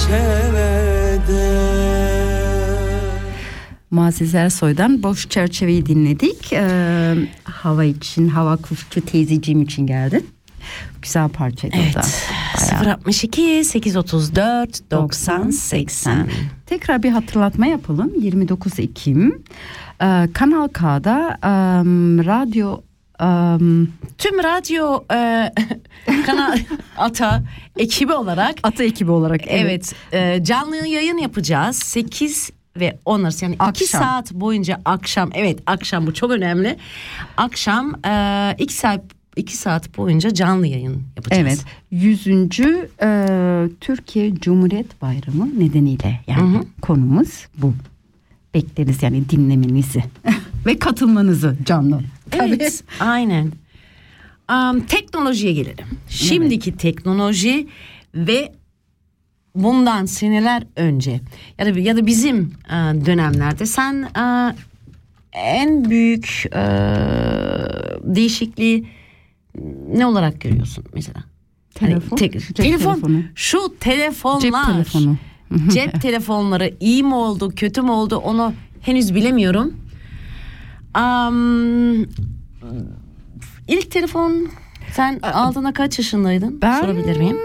[0.02, 1.62] çerçevede
[3.92, 6.54] Muazzez Ersoy'dan Boş Çerçeveyi dinledik.
[6.54, 10.24] Ee, hava için, hava kuşçu teyzeciğim için geldi.
[11.02, 12.02] Güzel parçaydı o da.
[12.82, 12.94] Bayağı.
[12.94, 16.28] 062 834 90 80.
[16.66, 18.12] Tekrar bir hatırlatma yapalım.
[18.22, 19.44] 29 Ekim
[20.02, 21.50] e, Kanal K'da e,
[22.26, 22.82] radyo
[23.22, 23.28] e,
[24.18, 25.52] Tüm radyo e,
[26.26, 26.58] kanal
[26.98, 27.44] ata
[27.78, 31.78] ekibi olarak Ata ekibi olarak evet, e, canlı yayın yapacağız.
[31.78, 32.50] 8
[32.80, 34.02] ve 10 arası yani 2 Akşam.
[34.02, 36.78] saat boyunca akşam evet akşam bu çok önemli.
[37.38, 37.94] Akşam
[38.60, 39.02] 2 saat
[39.36, 41.42] 2 saat boyunca canlı yayın yapacağız.
[41.42, 42.28] Evet 100.
[43.02, 47.74] e, Türkiye Cumhuriyet Bayramı nedeniyle yani konumuz bu.
[48.54, 50.04] Bekleriz yani dinlemenizi
[50.66, 52.02] ve katılmanızı canlı.
[52.32, 53.52] Evet, aynen.
[54.48, 55.86] Am, teknolojiye gelelim.
[56.10, 57.68] Şimdiki teknoloji
[58.16, 58.52] ve
[59.56, 61.20] bundan seneler önce
[61.60, 62.74] ya da ya da bizim e,
[63.06, 64.56] dönemlerde sen e,
[65.34, 66.62] en büyük e,
[68.04, 68.88] değişikliği
[69.96, 71.24] ne olarak görüyorsun mesela?
[71.80, 73.24] Hani Telefon, tek- cep telefon, telefonu.
[73.36, 75.18] şu telefonlar, Cep telefonu.
[75.74, 79.74] cep telefonları iyi mi oldu, kötü mü oldu onu henüz bilemiyorum.
[80.94, 82.02] Am,
[83.68, 84.48] ilk telefon
[84.94, 86.62] sen aldığında kaç yaşındaydın?
[86.62, 87.38] Ben- Sorabilir miyim?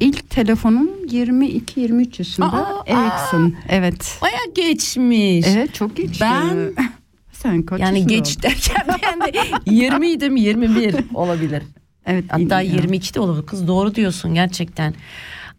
[0.00, 3.54] İlk telefonum 22-23 yaşında Aa, Ericsson.
[3.68, 4.18] Evet.
[4.22, 5.46] Baya geçmiş.
[5.48, 6.20] Evet çok geç.
[6.20, 6.72] Ben-
[7.32, 8.42] sen kaç yani geç oldun?
[8.42, 11.62] derken ben de 20 idim 21 olabilir.
[12.06, 12.24] Evet.
[12.28, 12.72] Hatta ya.
[12.72, 13.46] 22 de olabilir.
[13.46, 14.94] Kız doğru diyorsun gerçekten.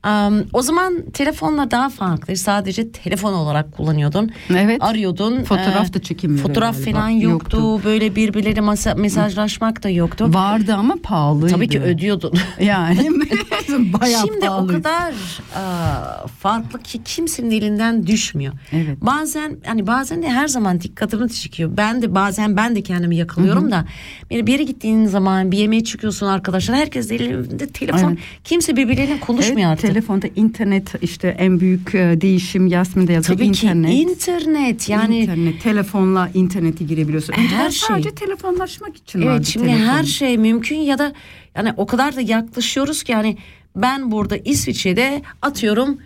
[0.04, 2.36] Am, o zaman telefonla daha farklı.
[2.38, 4.32] Sadece telefon olarak kullanıyordun.
[4.50, 4.84] Evet.
[4.84, 5.44] Arıyordun.
[5.44, 6.92] Fotoğraf Ee, da çekilmiyordu Fotoğraf galiba.
[6.98, 7.82] falan yoktu.
[7.84, 10.30] Böyle birbirleri masa, mesajlaşmak da yoktu.
[10.34, 11.48] Vardı ama pahalıydı.
[11.54, 12.34] Tabii ki ödüyordun.
[12.62, 13.10] Yani
[13.70, 14.64] bayağı Şimdi pahalı.
[14.64, 15.14] o kadar
[15.56, 18.54] aa, farklı ki kimsenin elinden düşmüyor.
[18.72, 18.98] Evet.
[19.02, 21.72] Bazen hani bazen de her zaman dikkatimi çekiyor.
[21.78, 23.86] Ben de bazen ben de kendimi yakalıyorum da
[24.32, 28.10] böyle bir yere gittiğin zaman bir yemeğe çıkıyorsun arkadaşlar herkes elinde telefon.
[28.10, 28.20] Evet.
[28.44, 29.93] Kimse birbirleriyle konuşmuyor Evet, artık.
[29.94, 33.34] Telefonda internet işte en büyük e, değişim Yasmin de yazdı.
[33.34, 33.92] Tabii internet.
[33.92, 37.34] ki internet yani internet, telefonla internete girebiliyorsun.
[37.34, 37.88] Her Her şey.
[37.88, 39.86] Sadece telefonlaşmak için Evet vardı şimdi telefon.
[39.86, 41.14] her şey mümkün ya da
[41.58, 43.38] yani o kadar da yaklaşıyoruz ki yani
[43.76, 45.98] ben burada İsviçre'de atıyorum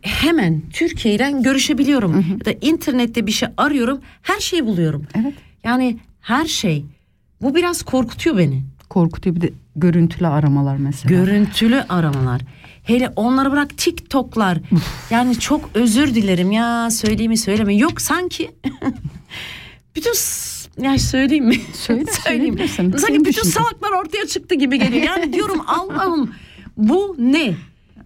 [0.00, 2.24] hemen Türkiye ile görüşebiliyorum.
[2.38, 5.06] Ya da internette bir şey arıyorum her şeyi buluyorum.
[5.14, 5.34] Evet.
[5.64, 6.84] Yani her şey.
[7.42, 8.62] Bu biraz korkutuyor beni.
[8.88, 11.14] Korkutuyor bir de görüntülü aramalar mesela.
[11.16, 12.40] Görüntülü aramalar.
[12.82, 14.58] Hele onları bırak TikTok'lar.
[15.10, 17.74] yani çok özür dilerim ya söyleyeyim mi söyleme.
[17.74, 18.50] Yok sanki
[19.96, 20.12] bütün
[20.82, 21.56] ya söyleyeyim mi?
[21.74, 22.92] Söyle, söyleyebilirsin.
[22.96, 23.50] Sanki bütün düşüncen.
[23.50, 25.02] salaklar ortaya çıktı gibi geliyor.
[25.02, 26.34] Yani diyorum Allah'ım
[26.76, 27.54] bu ne?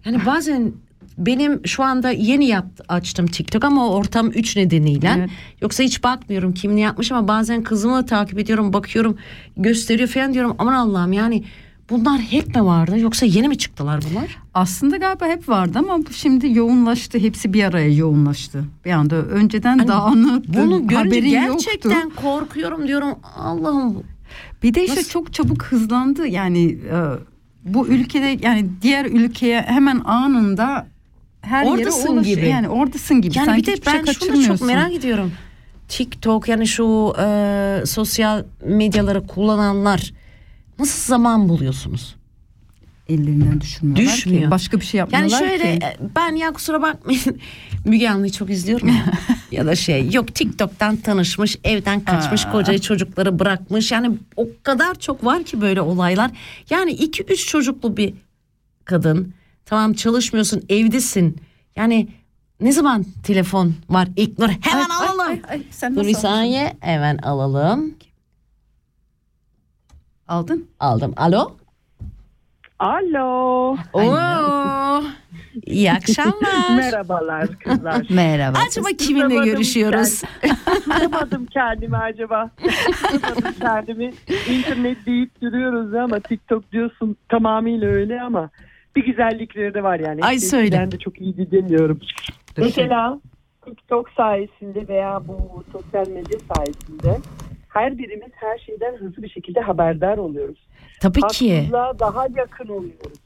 [0.05, 0.73] Yani bazen
[1.17, 5.15] benim şu anda yeni yaptı, açtım TikTok ama o ortam 3 nedeniyle.
[5.17, 5.29] Evet.
[5.61, 9.17] Yoksa hiç bakmıyorum kim ne yapmış ama bazen kızımı takip ediyorum bakıyorum
[9.57, 11.43] gösteriyor falan diyorum aman Allah'ım yani
[11.89, 14.37] bunlar hep mi vardı yoksa yeni mi çıktılar bunlar?
[14.53, 17.19] Aslında galiba hep vardı ama şimdi yoğunlaştı.
[17.19, 18.63] Hepsi bir araya yoğunlaştı.
[18.85, 20.53] Bir anda önceden dağınıktı.
[20.53, 22.21] Bunu görünce gerçekten yoktu.
[22.21, 24.03] korkuyorum diyorum Allah'ım
[24.63, 25.09] Bir de işte Nasıl?
[25.09, 26.27] çok çabuk hızlandı.
[26.27, 26.97] Yani e,
[27.63, 30.87] bu ülkede yani diğer ülkeye hemen anında
[31.41, 32.47] her Oradasın yere gibi.
[32.47, 33.37] Yani oradasın gibi.
[33.37, 35.31] Yani Sanki bir de şey ben şunu da çok merak ediyorum.
[35.87, 40.13] TikTok yani şu e, sosyal medyaları kullananlar
[40.79, 42.15] nasıl zaman buluyorsunuz?
[43.09, 44.43] Ellerinden düşürmüyorlar Düşmüyor.
[44.43, 44.51] ki.
[44.51, 45.85] Başka bir şey Yani yapmıyorlar şöyle ki.
[45.85, 47.21] e, ben ya kusura bakmayın
[47.85, 49.05] Müge Anlı'yı çok izliyorum ya.
[49.51, 55.25] ya da şey yok TikTok'tan tanışmış evden kaçmış kocayı çocukları bırakmış yani o kadar çok
[55.25, 56.31] var ki böyle olaylar.
[56.69, 58.13] Yani iki üç çocuklu bir
[58.85, 59.33] kadın
[59.65, 61.37] tamam çalışmıyorsun evdesin
[61.75, 62.07] yani
[62.61, 64.49] ne zaman telefon var İlknur?
[64.61, 65.19] Hemen Ay, alalım.
[65.27, 67.93] ay, ay, sen Dur bir saniye hemen alalım.
[70.27, 70.67] Aldın?
[70.79, 71.13] Aldım.
[71.17, 71.51] Alo.
[72.79, 73.77] Alo.
[73.93, 75.03] Oo.
[75.65, 76.75] İyi akşamlar.
[76.75, 78.07] Merhabalar kızlar.
[78.09, 78.57] Merhaba.
[78.67, 80.21] Acaba kiminle Tutamadım görüşüyoruz?
[80.83, 82.49] Tutamadım kendimi acaba.
[83.11, 84.13] Tutamadım kendimi.
[84.49, 88.49] İnternet deyip duruyoruz ama TikTok diyorsun tamamıyla öyle ama
[88.95, 90.21] bir güzellikleri de var yani.
[90.23, 90.91] Ay, söyle.
[90.91, 91.99] de çok iyi dinlemiyorum.
[92.57, 93.19] Mesela
[93.65, 97.17] TikTok sayesinde veya bu sosyal medya sayesinde
[97.77, 100.67] her birimiz her şeyden hızlı bir şekilde haberdar oluyoruz.
[101.01, 101.55] Tabii ki.
[101.55, 103.19] haksızlığa daha yakın oluyoruz.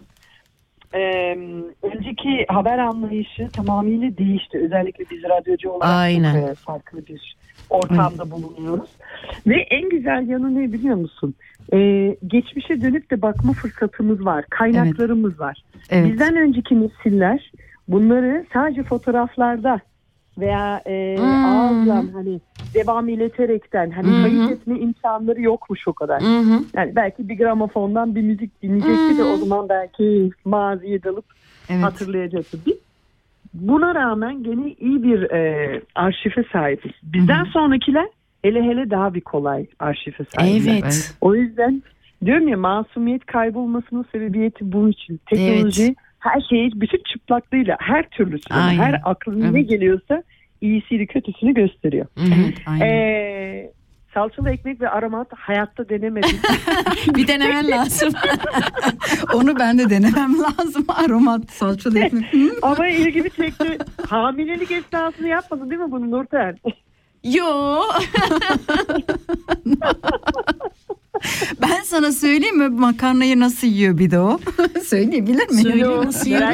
[0.93, 1.37] Ee,
[1.81, 4.59] önceki haber anlayışı tamamıyla değişti.
[4.65, 6.41] Özellikle biz radyocu olarak Aynen.
[6.41, 7.37] çok, e, farklı bir
[7.69, 8.89] ortamda bulunuyoruz.
[9.47, 11.35] Ve en güzel yanı ne biliyor musun?
[11.73, 14.45] Ee, geçmişe dönüp de bakma fırsatımız var.
[14.49, 15.63] Kaynaklarımız var.
[15.89, 16.11] Evet.
[16.11, 17.51] Bizden önceki nesiller
[17.87, 19.79] bunları sadece fotoğraflarda
[20.41, 21.45] veya e, Hmm.
[21.45, 22.39] ağızdan hani
[22.73, 24.21] devam ileterekten hani Hı hı.
[24.21, 26.21] kayıt etme imkanları yokmuş o kadar.
[26.21, 26.63] Hı hı.
[26.75, 31.25] Yani belki bir gramofondan bir müzik dinleyecekti de o zaman belki maziye dalıp
[31.69, 31.83] Evet.
[31.83, 32.65] hatırlayacaktı.
[32.65, 32.75] Biz
[33.53, 36.91] buna rağmen gene iyi bir e, arşife sahibiz.
[37.03, 38.07] Bizden sonrakiler
[38.43, 40.71] hele hele daha bir kolay arşife sahipler.
[40.73, 40.83] Evet.
[40.83, 41.17] Evet.
[41.21, 41.83] O yüzden
[42.25, 45.19] diyorum ya masumiyet kaybolmasının sebebiyeti bunun için.
[45.25, 48.83] Teknoloji her şeyi bütün çıplaklığıyla her türlüsü Aynen.
[48.83, 49.69] her aklına ne Evet.
[49.69, 50.23] geliyorsa
[50.61, 52.05] iyisiyle kötüsünü gösteriyor.
[52.17, 52.85] Evet, aynen.
[52.85, 53.71] Ee,
[54.13, 56.29] salçalı ekmek ve aromat hayatta denemedim.
[57.15, 58.13] Bir denemen lazım.
[59.33, 60.85] Onu ben de denemem lazım.
[60.87, 62.25] Aromat salçalı ekmek.
[62.61, 63.77] Ama ilgimi çekti.
[64.09, 66.57] Hamilelik esnasında yapmadın değil mi bunu Nurten?
[67.23, 67.81] Yo.
[71.81, 74.39] Ben sana söyleyeyim mi makarnayı nasıl yiyor bir de o?
[74.85, 75.61] Söyleyebilir miyim?
[75.61, 76.05] Söyle.
[76.05, 76.49] Nasıl yiyor?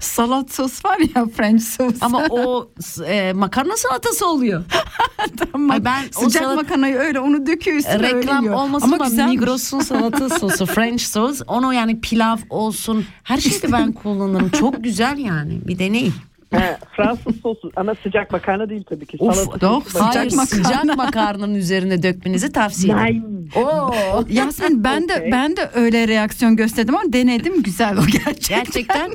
[0.00, 1.94] Salat sos var ya French sos.
[2.00, 2.70] Ama o
[3.06, 4.64] e, makarna salatası oluyor.
[5.52, 5.70] Tamam.
[5.70, 9.26] Ay ben Sıcak salat- makarnayı öyle onu döküyor üstüne Reklam olmasın Ama ama.
[9.26, 11.40] Migros'un salata sosu, French sos.
[11.46, 13.04] Onu yani pilav olsun.
[13.22, 14.48] Her şeyde ben kullanırım.
[14.48, 15.60] Çok güzel yani.
[15.68, 16.14] Bir deneyin.
[16.60, 19.16] He, Fransız sosu ama sıcak makarna değil tabii ki.
[19.20, 19.98] Of, Salata doch, sosu.
[19.98, 20.64] Sıcak Hayır, makarna.
[20.64, 23.04] sıcak makarnanın üzerine dökmenizi tavsiye ederim.
[23.06, 23.50] Nein.
[23.64, 23.92] Oo.
[24.28, 25.32] Yasemin ben de Okey.
[25.32, 28.56] ben de öyle reaksiyon gösterdim ama denedim güzel o gerçekten.
[28.64, 29.10] Gerçekten.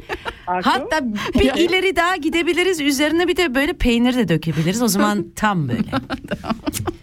[0.47, 0.69] Aklı.
[0.71, 0.99] Hatta
[1.39, 2.81] bir ileri daha gidebiliriz.
[2.81, 4.81] Üzerine bir de böyle peynir de dökebiliriz.
[4.81, 5.91] O zaman tam böyle.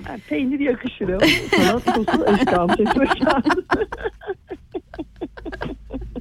[0.04, 1.08] Ha, peynir yakışır.
[1.08, 1.20] ama
[1.56, 2.68] Salat sosu eşkam.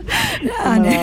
[0.66, 0.97] Yani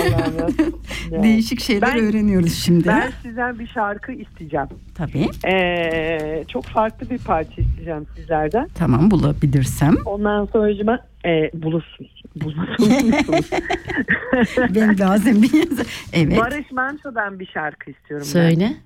[1.22, 2.86] değişik şeyler Ben- öğreniyoruz şimdi.
[2.86, 4.66] Ben sizden bir şarkı isteyeceğim.
[4.94, 5.28] Tabii.
[5.48, 8.68] Ee, çok farklı bir parça isteyeceğim sizlerden.
[8.74, 9.94] Tamam bulabilirsem.
[10.05, 12.22] Ondan sonra e, bulursunuz.
[12.36, 13.50] Bulursunuz.
[14.74, 15.50] Benim lazım bir.
[16.12, 16.38] Evet.
[16.38, 18.76] Barış Manço'dan bir şarkı istiyorum ben.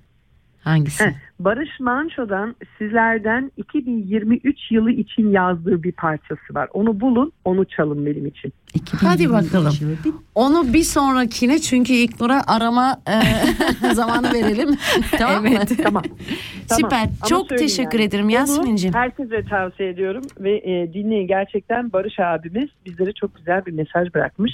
[0.63, 1.05] Hangisi?
[1.05, 6.69] Heh, Barış Manço'dan sizlerden 2023 yılı için yazdığı bir parçası var.
[6.73, 8.53] Onu bulun, onu çalın benim için.
[8.73, 9.73] 2023 Hadi bakalım.
[10.35, 14.69] Onu bir sonrakine çünkü İlknur'a arama e, zamanı verelim.
[15.17, 15.49] tamam mı?
[15.49, 15.71] Evet.
[15.83, 16.03] Tamam.
[16.67, 16.81] Tamam.
[16.81, 17.03] Süper.
[17.03, 18.07] Ama Çok teşekkür yani.
[18.07, 18.93] ederim Yasmin'ciğim.
[18.93, 21.27] herkese tavsiye ediyorum ve e, dinleyin.
[21.27, 24.51] Gerçekten Barış abimiz bizlere çok güzel bir mesaj bırakmış.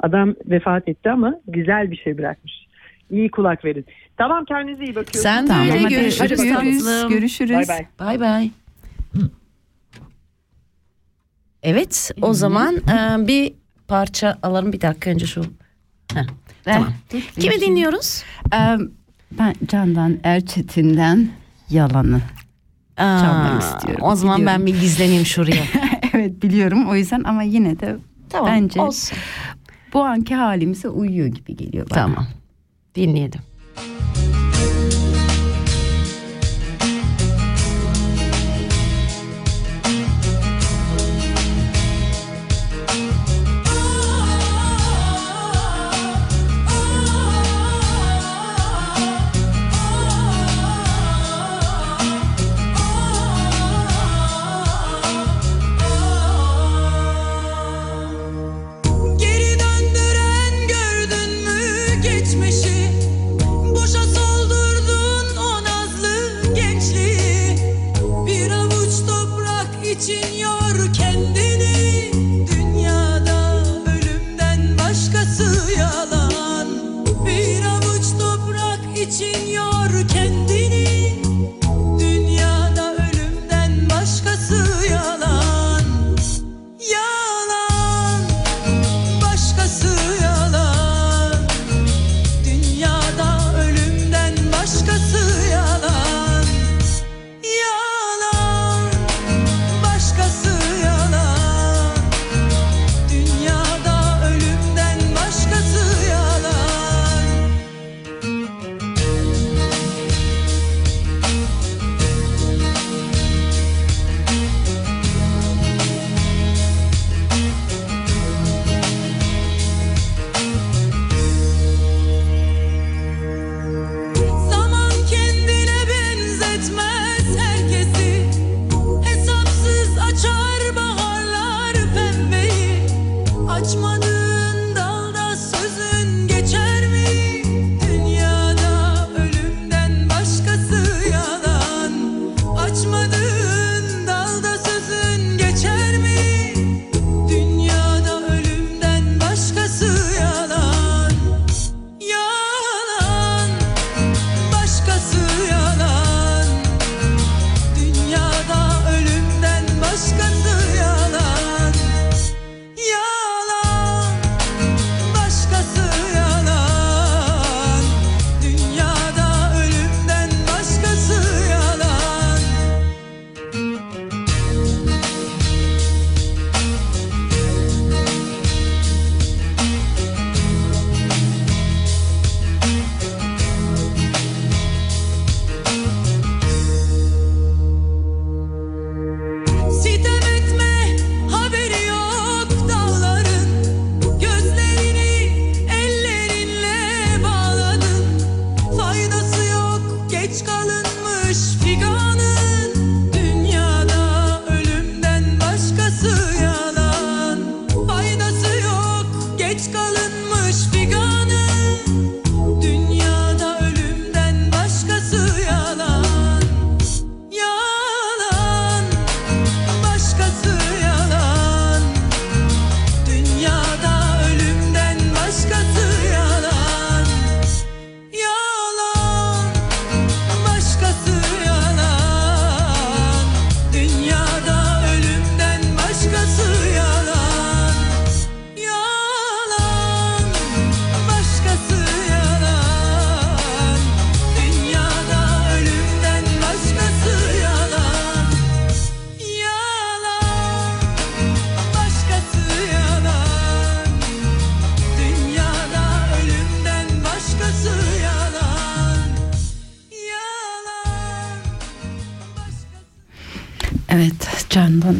[0.00, 2.65] Adam vefat etti ama güzel bir şey bırakmış.
[3.10, 3.84] İyi kulak verin.
[4.16, 5.22] Tamam kendinize iyi bakıyorsunuz.
[5.22, 6.84] Sen de Tamam, öyle görüşürüz görüşürüz.
[6.84, 7.10] tatlım.
[7.10, 7.68] Görüşürüz.
[7.68, 7.86] Bay bay.
[8.00, 8.50] Bay bay.
[11.62, 13.52] Evet o zaman e, bir
[13.88, 15.42] parça alalım bir dakika önce şu.
[16.14, 16.22] Heh,
[16.64, 16.92] tamam.
[17.40, 18.22] Kimi dinliyoruz?
[18.54, 18.76] Ee,
[19.32, 21.28] ben Candan Erçetin'den
[21.70, 22.20] Yalanı.
[22.96, 24.60] Aa, Çalmak istiyorum, O zaman biliyorum.
[24.60, 25.62] ben bir gizleneyim şuraya.
[26.12, 27.96] evet biliyorum o yüzden ama yine de
[28.30, 29.18] tamam Bence- olsun.
[29.92, 31.98] bu anki halimize uyuyor gibi geliyor bana.
[32.02, 32.26] Tamam
[32.96, 33.40] dinleyelim.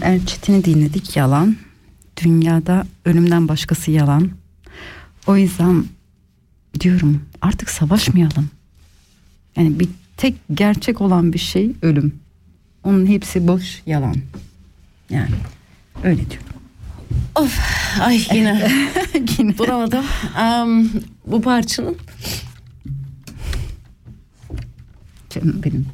[0.06, 1.56] Erçetin'i dinledik yalan.
[2.24, 4.30] Dünyada ölümden başkası yalan.
[5.26, 5.84] O yüzden
[6.80, 8.50] diyorum artık savaşmayalım.
[9.56, 12.14] Yani bir tek gerçek olan bir şey ölüm.
[12.84, 14.16] Onun hepsi boş yalan.
[15.10, 15.34] Yani
[16.04, 16.46] öyle diyorum.
[17.34, 17.60] Of
[18.00, 18.70] ay yine
[19.38, 19.58] Yine.
[19.58, 20.04] duramadım.
[20.36, 20.88] Am,
[21.26, 21.96] bu parçanın
[25.30, 25.86] Canım benim.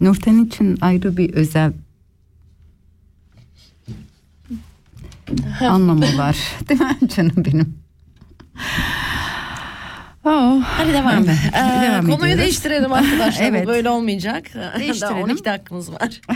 [0.00, 1.72] Nurten için ayrı bir özel
[5.60, 6.36] anlamı var.
[6.68, 7.78] Değil mi canım benim?
[10.24, 10.62] Oh.
[10.64, 11.14] Hadi devam.
[11.24, 12.38] Evet, Ee, devam konuyu ediyoruz.
[12.38, 13.44] değiştirelim arkadaşlar.
[13.48, 13.64] Evet.
[13.64, 14.44] Bu böyle olmayacak.
[14.54, 15.16] Daha Değiştirelim.
[15.22, 16.20] 12 dakikamız var.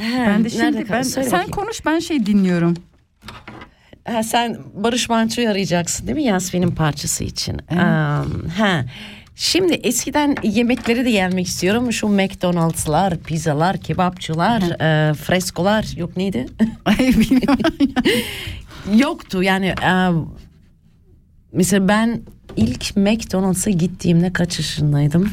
[0.00, 1.50] Ben de şimdi ben, sen bakayım.
[1.50, 2.76] konuş ben şey dinliyorum.
[4.04, 7.52] Ha, sen Barış Manço'yu arayacaksın değil mi Yasmin'in parçası için?
[7.70, 7.82] Evet.
[7.82, 8.84] Em, ha.
[9.34, 11.92] Şimdi eskiden yemekleri de gelmek istiyorum.
[11.92, 16.46] Şu McDonald's'lar, pizzalar, kebapçılar, e, freskolar yok neydi?
[18.94, 20.08] Yoktu yani e,
[21.52, 22.22] mesela ben
[22.56, 25.30] ilk McDonald's'a gittiğimde kaç yaşındaydım?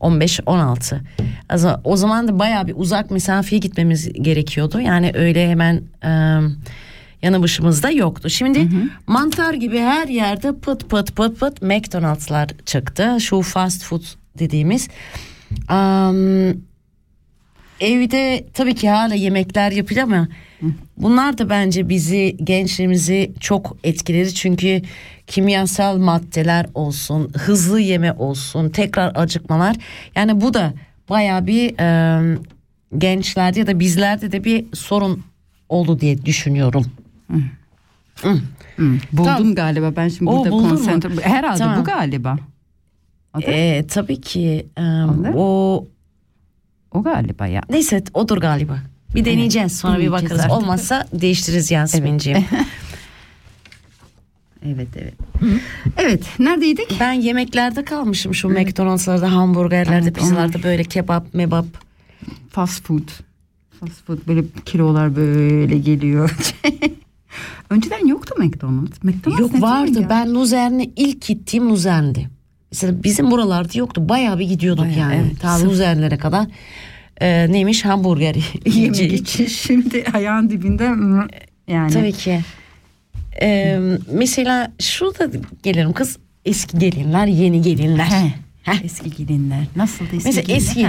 [0.00, 1.00] 15-16.
[1.48, 4.80] Also, o zaman da bayağı bir uzak mesafeye gitmemiz gerekiyordu.
[4.80, 6.40] Yani öyle hemen e,
[7.22, 8.30] yanı başımızda yoktu.
[8.30, 8.68] Şimdi
[9.06, 13.16] mantar gibi her yerde pıt pıt pıt pıt McDonald's'lar çıktı.
[13.20, 14.02] Şu fast food
[14.38, 14.88] dediğimiz.
[15.68, 16.16] Am,
[17.80, 20.28] evde tabii ki hala yemekler yapılıyor ama
[20.96, 24.82] bunlar da bence bizi gençliğimizi çok etkiledi çünkü
[25.26, 29.76] kimyasal maddeler olsun hızlı yeme olsun tekrar acıkmalar
[30.16, 30.72] yani bu da
[31.08, 32.38] baya bir e,
[32.98, 35.22] gençlerde ya da bizlerde de bir sorun
[35.68, 36.86] oldu diye düşünüyorum.
[38.76, 39.54] Hmm, buldum Tamam.
[39.54, 40.68] galiba ben şimdi O, burada mu?
[40.68, 41.08] konsantre.
[41.22, 41.80] Herhalde Tamam.
[41.80, 42.36] bu galiba.
[43.34, 43.44] Adı?
[43.50, 45.32] E, tabii ki Anladın?
[45.36, 45.84] o
[46.92, 47.62] o galiba ya.
[47.70, 48.78] neyse odur galiba.
[49.14, 50.40] Bir deneyeceğiz sonra bir deneyeceğiz bakarız.
[50.40, 50.56] artık.
[50.56, 52.44] Olmazsa değiştiririz Yasmin'ciğim.
[54.66, 55.14] Evet evet.
[55.96, 56.96] Evet neredeydik?
[57.00, 61.64] Ben yemeklerde kalmışım şu McDonald's'larda, hamburgerlerde, Evet, pizzalarda böyle kebap, mebap.
[62.50, 63.08] Fast food.
[63.80, 66.36] Fast food böyle kilolar böyle geliyor.
[67.70, 69.04] Önceden yoktu McDonald's.
[69.04, 70.00] McDonald's Yok vardı.
[70.02, 70.10] ya?
[70.10, 72.28] Ben Luzern'e ilk gittiğim Luzern'di.
[72.72, 74.08] Mesela bizim buralarda yoktu.
[74.08, 75.14] Bayağı bir gidiyorduk Bayağı, yani.
[75.14, 75.40] evet.
[75.40, 76.46] Ta Luzern'lere kadar.
[77.20, 80.84] Ee, neymiş hamburger yemek için şimdi ayağın dibinde
[81.68, 81.92] yani.
[81.92, 82.40] Tabii ki.
[83.42, 83.80] Ee,
[84.12, 85.30] mesela şurada
[85.62, 88.04] gelirim kız eski gelinler yeni gelinler.
[88.04, 88.32] He.
[88.62, 88.84] Heh.
[88.84, 89.64] Eski gelinler.
[89.76, 90.56] Nasıl eski Mesela gelinler?
[90.56, 90.86] eski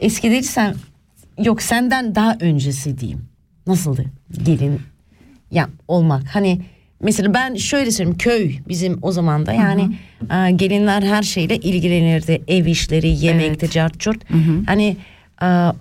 [0.00, 0.74] eski değilsen
[1.44, 3.20] yok senden daha öncesi diyeyim.
[3.66, 4.04] Nasıldı
[4.44, 4.80] gelin
[5.50, 6.34] ya olmak.
[6.34, 6.60] Hani
[7.02, 9.88] mesela ben şöyle söyleyeyim köy bizim o zaman da yani
[10.32, 12.42] e, gelinler her şeyle ilgilenirdi.
[12.48, 13.72] Ev işleri yemekte Evet.
[13.72, 14.24] cart curt.
[14.66, 14.96] Hani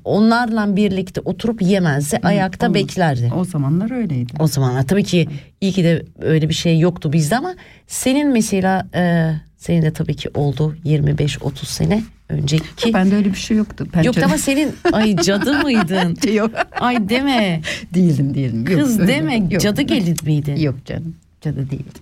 [0.04, 2.76] onlarla birlikte oturup yemezdi ayakta olmaz.
[2.76, 3.32] beklerdi.
[3.36, 4.34] O zamanlar öyleydi.
[4.40, 5.28] O zamanlar tabii ki
[5.62, 7.56] iyi ki de öyle bir şey yoktu bizde ama
[7.88, 12.94] senin mesela e, senin de tabii ki oldu 25-30 sene önceki.
[12.94, 13.88] Bende öyle bir şey yoktu.
[13.96, 16.34] Ben Yok çok- ama senin ay cadı mıydın?
[16.34, 16.52] Yok.
[16.80, 17.62] Ay deme.
[17.94, 18.68] değildim değildim.
[18.72, 19.62] Yok, Kız deme yok.
[19.62, 20.56] cadı gelin miydin?
[20.56, 21.16] Yok canım.
[21.42, 22.02] Cadı değildim.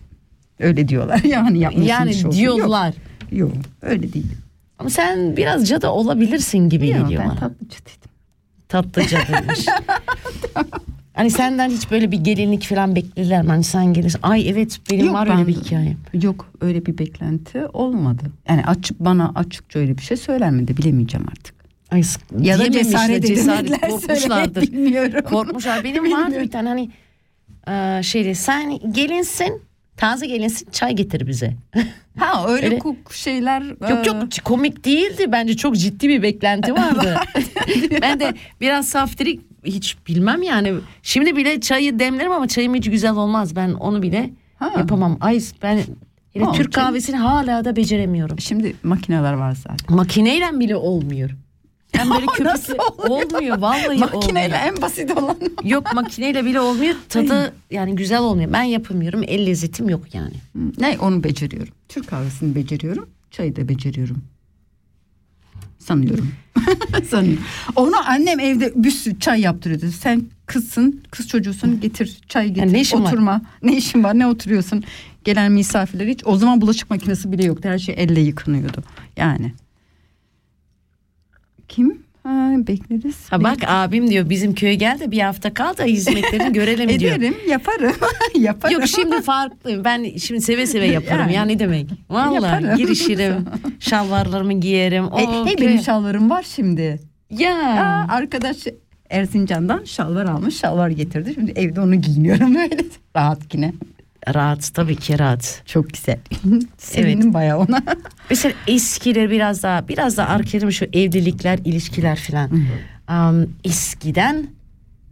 [0.60, 2.32] Öyle diyorlar yani yapmışsın Yani olsun.
[2.32, 2.94] diyorlar.
[3.32, 4.38] Yok, yok öyle değilim.
[4.80, 7.40] Ama sen biraz cadı olabilirsin gibi Yok, geliyor ben bana.
[7.40, 8.12] tatlı cadıydım.
[8.70, 9.66] Tatlı cadıymış.
[11.14, 13.50] hani senden hiç böyle bir gelinlik falan beklediler mi?
[13.50, 14.20] Hani sen gelirsin.
[14.24, 15.98] Ay evet benim Yok, var ben- öyle bir hikayem.
[16.14, 18.24] Yok öyle bir beklenti olmadı.
[18.50, 21.56] Yani açıp bana açıkça öyle bir şey söylenmedi bilemeyeceğim artık.
[21.92, 22.04] Ay,
[22.40, 24.62] Ya da cesaret cesaret korkmuşlardır.
[24.62, 25.22] bilmiyorum.
[25.30, 25.84] Korkmuşlar.
[25.84, 26.90] Benim vardı bir tane hani
[28.00, 29.62] e, şeydi sen gelinsin
[29.98, 31.54] Taze gelinsin çay getir bize.
[32.18, 33.62] Ha öyle, Öyle- kuk şeyler.
[33.62, 35.32] Yok e, yok komik değildi.
[35.32, 37.16] Bence çok ciddi bir beklenti vardı.
[38.02, 40.74] ben de biraz saftirik hiç bilmem yani.
[41.04, 43.56] Şimdi bile çayı demlerim ama çayım hiç güzel olmaz.
[43.56, 44.30] Ben onu bile
[44.60, 44.72] Ha.
[44.78, 45.18] yapamam.
[45.22, 45.80] Ay ben
[46.34, 48.40] hele Ha, Türk çay- kahvesini hala da beceremiyorum.
[48.40, 49.96] Şimdi makineler var zaten.
[49.96, 51.30] Makineyle bile olmuyor.
[51.98, 54.74] Ben böyle köpüklü olmuyor vallahi Makineyle olmuyor.
[54.76, 55.38] en basit olan.
[55.64, 56.96] Yok makineyle bile olmuyor.
[57.10, 58.54] Tadı yani güzel olmuyor.
[58.54, 59.24] Ben yapamıyorum.
[59.28, 60.34] El lezzetim yok yani.
[60.80, 61.74] ne onu beceriyorum.
[61.90, 63.10] Türk kahvesini beceriyorum.
[63.32, 64.24] Çayı da beceriyorum.
[65.80, 66.32] Sanıyorum.
[67.10, 67.44] Sanıyorum.
[67.76, 69.86] Onu annem evde bir sürü çay yaptırıyordu.
[69.92, 72.62] Sen kızsın, kız çocuğusun getir çay getir.
[72.62, 73.08] Yani ne işin var?
[73.12, 73.42] Oturma.
[73.64, 74.20] Ne işin var?
[74.20, 74.84] Ne oturuyorsun?
[75.24, 76.22] Gelen misafirler hiç.
[76.26, 77.70] O zaman bulaşık makinesi bile yoktu.
[77.70, 78.84] Her şey elle yıkanıyordu.
[79.18, 79.54] Yani.
[81.68, 82.06] Kim?
[82.24, 83.16] Ha, bekleriz.
[83.30, 87.16] Ha bak abim diyor bizim köye gel de bir hafta kal da hizmetlerini görelim diyor.
[87.16, 87.94] Ederim, yaparım.
[88.40, 88.74] yaparım.
[88.74, 89.86] Yok şimdi farklı.
[89.86, 91.20] Ben şimdi seve seve yaparım.
[91.20, 91.34] Yani.
[91.34, 91.88] Ya ne demek?
[92.10, 92.78] Vallahi Yaparım.
[92.78, 93.46] girişirim.
[93.80, 95.04] şalvarlarımı giyerim.
[95.04, 97.00] E, O hey, benim şalvarım var şimdi.
[97.32, 97.56] Ya.
[97.58, 98.58] Aa, arkadaş
[99.10, 101.32] Erzincan'dan şalvar almış, şalvar getirdi.
[101.34, 102.78] Şimdi evde onu giyiniyorum öyle.
[103.16, 103.74] Rahat yine.
[104.34, 105.62] Rahat tabii ki rahat.
[105.66, 106.18] Çok güzel.
[106.78, 107.82] Sevindim bayağı ona.
[108.30, 112.50] Mesela eskiler biraz daha biraz daha arkerim şu evlilikler, ilişkiler filan.
[113.08, 114.48] Am, eskiden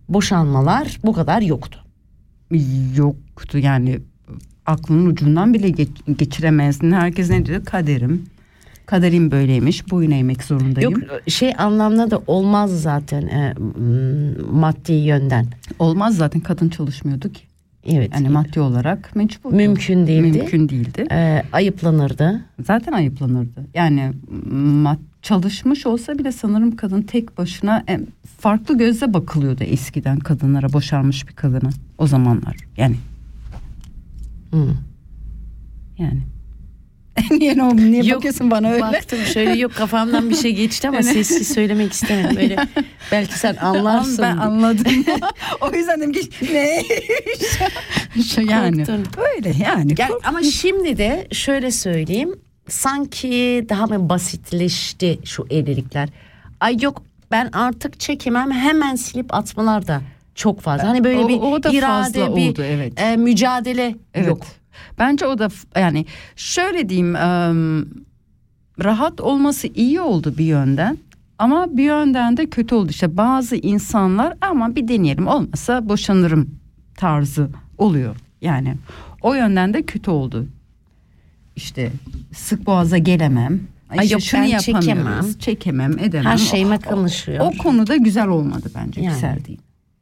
[0.09, 1.80] boşanmalar bu kadar yoktu.
[2.95, 3.99] Yoktu yani
[4.66, 6.91] aklının ucundan bile geç- geçiremezdin.
[6.91, 7.66] Herkes ne diyor?
[7.66, 8.26] Kaderim.
[8.86, 9.91] Kaderim böyleymiş.
[9.91, 10.91] Boyun eğmek zorundayım.
[10.91, 13.53] Yok şey anlamda da olmaz zaten e,
[14.51, 15.45] maddi yönden.
[15.80, 17.41] Olmaz zaten kadın çalışmıyordu ki.
[17.86, 18.11] Evet.
[18.13, 19.53] Yani maddi olarak mecbur.
[19.53, 20.38] Mümkün değildi.
[20.38, 21.05] Mümkün değildi.
[21.11, 22.41] E, ayıplanırdı.
[22.65, 23.67] Zaten ayıplanırdı.
[23.73, 24.11] Yani
[25.21, 27.99] çalışmış olsa bile sanırım kadın tek başına e,
[28.39, 32.55] farklı gözle bakılıyordu eskiden kadınlara boşanmış bir kadına o zamanlar.
[32.77, 32.95] Yani
[34.51, 34.67] Hı.
[35.97, 36.21] yani.
[37.32, 37.76] niye ne oldu?
[37.91, 38.82] Niye Yok, bakıyorsun bana öyle?
[38.82, 42.36] Baktım şöyle yok kafamdan bir şey geçti ama sessiz söylemek istemedim.
[42.36, 42.55] Böyle
[43.11, 44.20] belki sen anlarsın.
[44.22, 45.05] Ben anladım.
[45.61, 46.84] o yüzden dedim ki ne?
[48.51, 49.05] Yani Korktun.
[49.36, 49.95] öyle yani.
[49.95, 52.36] Gel, ama şimdi de şöyle söyleyeyim.
[52.70, 56.09] Sanki daha mı basitleşti şu evlilikler.
[56.59, 60.01] Ay yok ben artık çekemem hemen silip atmalar da
[60.36, 60.88] çok fazla.
[60.88, 62.93] Hani böyle O- bir o da irade fazla bir oldu, evet.
[63.01, 64.28] e, mücadele Evet.
[64.28, 64.41] yok.
[64.99, 66.05] Bence o da yani
[66.36, 67.15] şöyle diyeyim
[68.84, 70.97] rahat olması iyi oldu bir yönden
[71.39, 72.89] ama bir yönden de kötü oldu.
[72.89, 76.49] İşte bazı insanlar ama bir deneyelim olmasa boşanırım
[76.95, 78.15] tarzı oluyor.
[78.41, 78.76] Yani
[79.21, 80.47] o yönden de kötü oldu.
[81.55, 81.91] İşte
[82.34, 83.59] sık boğaza gelemem.
[83.89, 84.86] Ay işte yok, şunu yapamıyoruz.
[84.86, 85.34] çekemem.
[85.39, 86.26] Çekemem, edemem.
[86.32, 87.45] Her O- şeyime o- konuşuyor.
[87.45, 89.01] O konuda güzel olmadı bence.
[89.01, 89.13] Yani.
[89.13, 89.59] Güzel değil.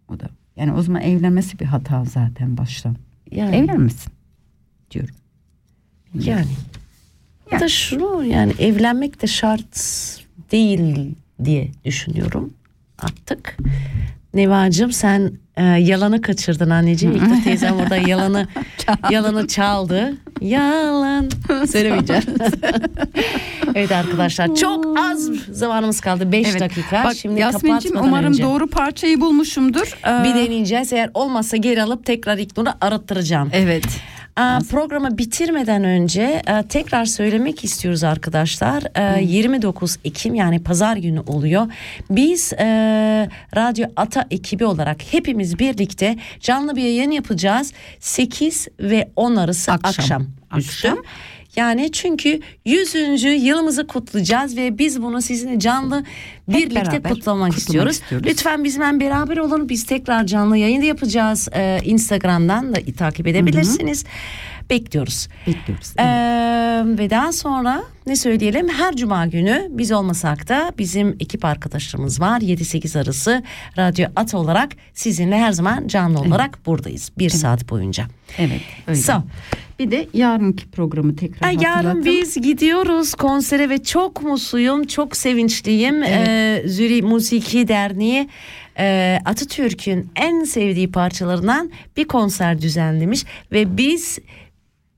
[0.08, 0.30] O da.
[0.56, 2.96] Yani o zaman evlenmesi bir hata zaten baştan.
[3.32, 4.12] Yani, Evlenmesin
[4.92, 5.16] diyorum.
[6.14, 6.46] yani.
[7.52, 9.78] Ya da şunu yani evlenmek de şart
[10.52, 11.16] değil
[11.46, 12.54] diye düşünüyorum
[13.00, 13.58] artık.
[14.34, 17.16] Nevacığım sen e, yalanı kaçırdın anneciğim.
[17.16, 18.48] İlk teyzem orada yalanı
[19.10, 20.14] yalanı çaldı.
[20.42, 21.30] Yalan.
[21.72, 22.24] Söylemeyeceğim.
[23.76, 26.32] evet arkadaşlar çok az zamanımız kaldı.
[26.32, 27.04] 5 dakika.
[27.04, 28.44] Bak Şimdi Yasmin'cim umarım önce.
[28.44, 29.98] doğru parçayı bulmuşumdur.
[30.08, 30.94] Ee, Bir deneyeceğiz.
[30.94, 33.50] Eğer olmazsa geri alıp tekrar İknur'u arattıracağım.
[33.54, 33.86] Evet.
[34.42, 38.84] Aa, programı bitirmeden önce e, tekrar söylemek istiyoruz arkadaşlar.
[39.18, 41.68] E, 29 Ekim yani pazar günü oluyor.
[42.10, 42.66] Biz e,
[43.56, 47.74] Radyo Ata ekibi olarak hepimiz birlikte canlı bir yayın yapacağız.
[48.00, 50.28] 8 ve 10 arası akşam, Akşam.
[50.52, 50.98] Akşam.
[51.56, 53.24] Yani çünkü 100.
[53.24, 56.04] yılımızı kutlayacağız ve biz bunu sizinle canlı
[56.48, 57.92] birlikte kutlamak, kutlamak istiyoruz.
[57.96, 58.28] istiyoruz.
[58.28, 59.70] Lütfen bizimle beraber olun.
[59.70, 61.50] Biz tekrar canlı yayın da yapacağız.
[61.54, 64.06] Ee, Instagram'dan da takip edebilirsiniz.
[64.70, 65.28] Bekliyoruz.
[65.48, 65.94] Bekliyoruz.
[66.00, 66.04] Ee,
[66.86, 72.42] ve daha sonra ne söyleyelim her cuma günü biz olmasak da bizim ekip arkadaşlarımız var
[72.42, 73.44] 7-8 arası
[73.78, 78.06] Radyo At olarak sizinle her zaman canlı olarak buradayız bir saat boyunca.
[78.38, 78.62] evet.
[78.88, 79.00] Öyle.
[79.00, 79.14] So,
[79.80, 86.04] Bir de yarınki programı tekrar Ay, yarın biz gidiyoruz konsere ve çok mutluyum, çok sevinçliyim.
[86.04, 88.30] Ee, Züri Musiki Derneği
[88.80, 94.20] e, Atatürk'ün en sevdiği parçalarından bir konser düzenlemiş ve biz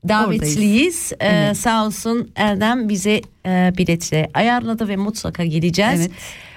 [0.08, 1.12] davetliyiz.
[1.20, 1.56] Ee, Evet.
[1.56, 6.00] Sağ olsun Erdem bize e, biletleri ayarladı ve mutlaka geleceğiz.
[6.00, 6.10] Evet.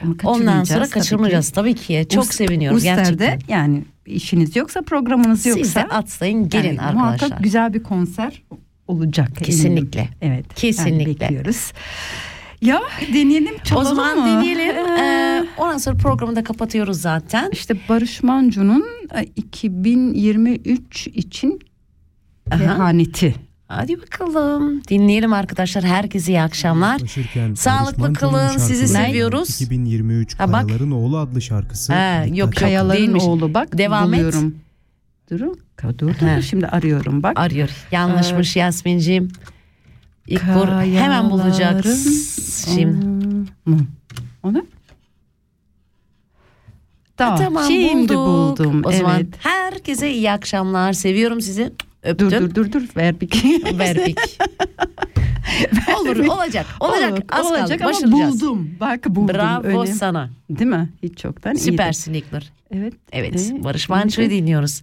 [0.03, 1.53] Ondan kaçırmayacağız sonra tabii kaçırmayacağız ki.
[1.55, 2.05] tabii ki.
[2.13, 3.55] Çok Us- seviniyorum Uster'de gerçekten.
[3.55, 5.63] yani işiniz yoksa programınız yoksa.
[5.63, 7.03] Siz de atlayın gelin yani arkadaşlar.
[7.05, 8.43] Muhakkak güzel bir konser
[8.87, 9.27] olacak.
[9.29, 9.43] eminim.
[9.45, 10.09] Kesinlikle.
[10.21, 10.45] Evet.
[10.55, 11.01] Kesinlikle.
[11.03, 11.71] Yani bekliyoruz.
[12.61, 12.81] Ya
[13.13, 14.25] deneyelim O çalalım zaman mı?
[14.27, 14.75] deneyelim.
[14.75, 17.49] Ee, Ee, ondan sonra programı da kapatıyoruz zaten.
[17.53, 18.85] İşte Barış Manço'nun
[19.15, 21.59] e, 2023 için
[22.49, 23.35] kehaneti.
[23.67, 24.81] Hadi bakalım.
[24.87, 25.83] Dinleyelim arkadaşlar.
[25.83, 26.91] Herkese iyi akşamlar.
[26.93, 28.03] Yaklaşırken Sağlıklı.
[28.03, 29.61] Manço'nun Sizi seviyoruz.
[29.61, 30.65] 2023 Ha, bak.
[30.65, 31.93] Kayaların Oğlu adlı şarkısı.
[31.93, 32.55] Ha, yok.
[32.55, 33.23] Kayaların değilmiş.
[33.23, 34.19] oğlu bak Devam et.
[34.19, 34.55] buluyorum.
[35.29, 35.59] Durun.
[35.99, 37.39] Dur dur şimdi arıyorum bak.
[37.39, 37.69] Arıyor.
[37.91, 39.31] Yanlışmış Yasmin'ciğim.
[40.27, 40.67] İlk vur.
[40.67, 42.13] Hemen bulacaksın.
[42.75, 43.05] Şimdi.
[43.65, 43.77] Mı?
[44.43, 44.61] O ne?
[47.17, 48.59] Tamam, Tamam şimdi bulduk.
[48.59, 48.81] buldum.
[48.85, 49.27] O zaman evet.
[49.39, 50.93] herkese iyi akşamlar.
[50.93, 51.73] Seviyorum sizi.
[52.07, 52.31] Öptüm.
[52.31, 53.29] Dur dur dur dur ver bir
[53.79, 54.19] Ver pik.
[55.99, 56.65] Olur olacak.
[56.79, 57.11] Olacak.
[57.11, 57.97] Olur, Az olacak kaldı.
[58.03, 58.69] ama buldum.
[58.79, 59.35] Bak buldum.
[59.35, 59.93] Bravo öyle.
[59.93, 60.29] sana.
[60.49, 60.89] Değil mi?
[61.03, 61.63] Hiç çoktan iyiydi.
[61.63, 62.41] Süpersin İlknur.
[62.71, 62.93] Evet.
[63.11, 63.51] Evet.
[63.59, 64.81] Ee, Barış Manço'yu dinliyoruz.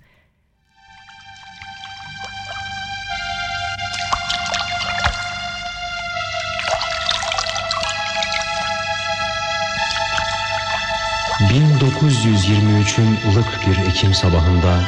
[11.51, 14.81] ...1923'ün ılık bir Ekim sabahında...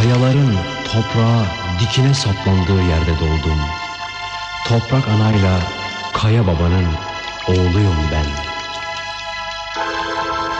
[0.00, 1.44] ...kayaların toprağa
[1.80, 3.60] dikine saplandığı yerde doğdum.
[4.68, 5.58] Toprak anayla
[6.12, 6.86] kaya babanın
[7.48, 8.26] oğluyum ben.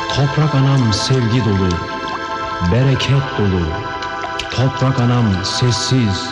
[0.08, 1.68] Toprak anam sevgi dolu,
[2.72, 3.64] bereket dolu.
[4.50, 6.30] Toprak anam sessiz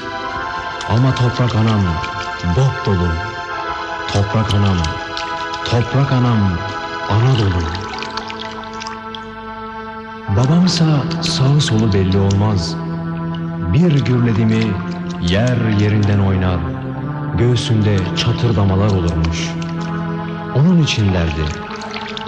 [0.88, 1.80] ama toprak anam
[2.56, 3.08] dop dolu.
[4.12, 4.76] Toprak anam,
[5.64, 6.38] toprak anam
[7.10, 7.64] ana dolu.
[10.36, 10.84] Babamsa
[11.22, 12.76] sağı solu belli olmaz.
[13.72, 14.64] Bir gürledi mi
[15.20, 16.58] yer yerinden oynar.
[17.38, 19.50] Göğsünde çatırdamalar olurmuş.
[20.56, 21.44] Onun için derdi.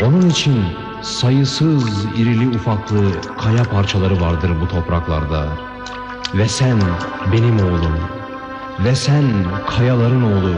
[0.03, 0.65] Onun için
[1.03, 3.01] sayısız irili ufaklı
[3.39, 5.47] kaya parçaları vardır bu topraklarda.
[6.35, 6.79] Ve sen
[7.33, 7.99] benim oğlum.
[8.85, 9.25] Ve sen
[9.67, 10.55] kayaların oğlu.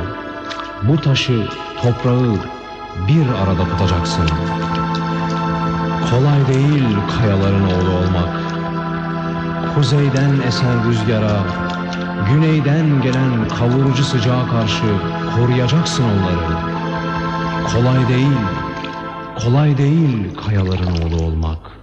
[0.82, 1.46] Bu taşı,
[1.82, 2.34] toprağı
[3.08, 4.28] bir arada tutacaksın.
[6.10, 6.84] Kolay değil
[7.18, 8.41] kayaların oğlu olmak.
[9.74, 11.44] Kuzeyden esen rüzgara,
[12.28, 14.84] güneyden gelen kavurucu sıcağa karşı
[15.36, 16.56] koruyacaksın onları.
[17.72, 18.38] Kolay değil,
[19.44, 21.81] kolay değil kayaların oğlu olmak.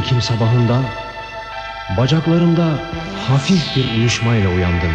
[0.00, 0.80] Ekim sabahında...
[1.96, 2.78] ...bacaklarımda
[3.28, 4.92] hafif bir uyuşmayla uyandım.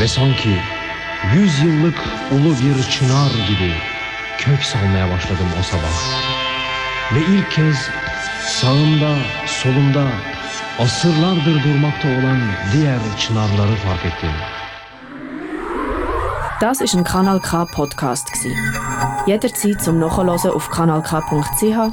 [0.00, 0.58] Ve sanki
[1.34, 1.98] yüz yıllık
[2.32, 3.72] ulu bir çınar gibi...
[4.38, 6.22] ...kök salmaya başladım o sabah.
[7.14, 7.90] Ve ilk kez
[8.46, 9.14] sağımda,
[9.46, 10.04] solumda...
[10.78, 12.40] ...asırlardır durmakta olan
[12.72, 14.30] diğer çınarları fark ettim.
[16.60, 18.52] Das ist ein Kanal K Podcast gsi.
[19.26, 21.92] Jederzeit zum Nachhören auf kanalk.ch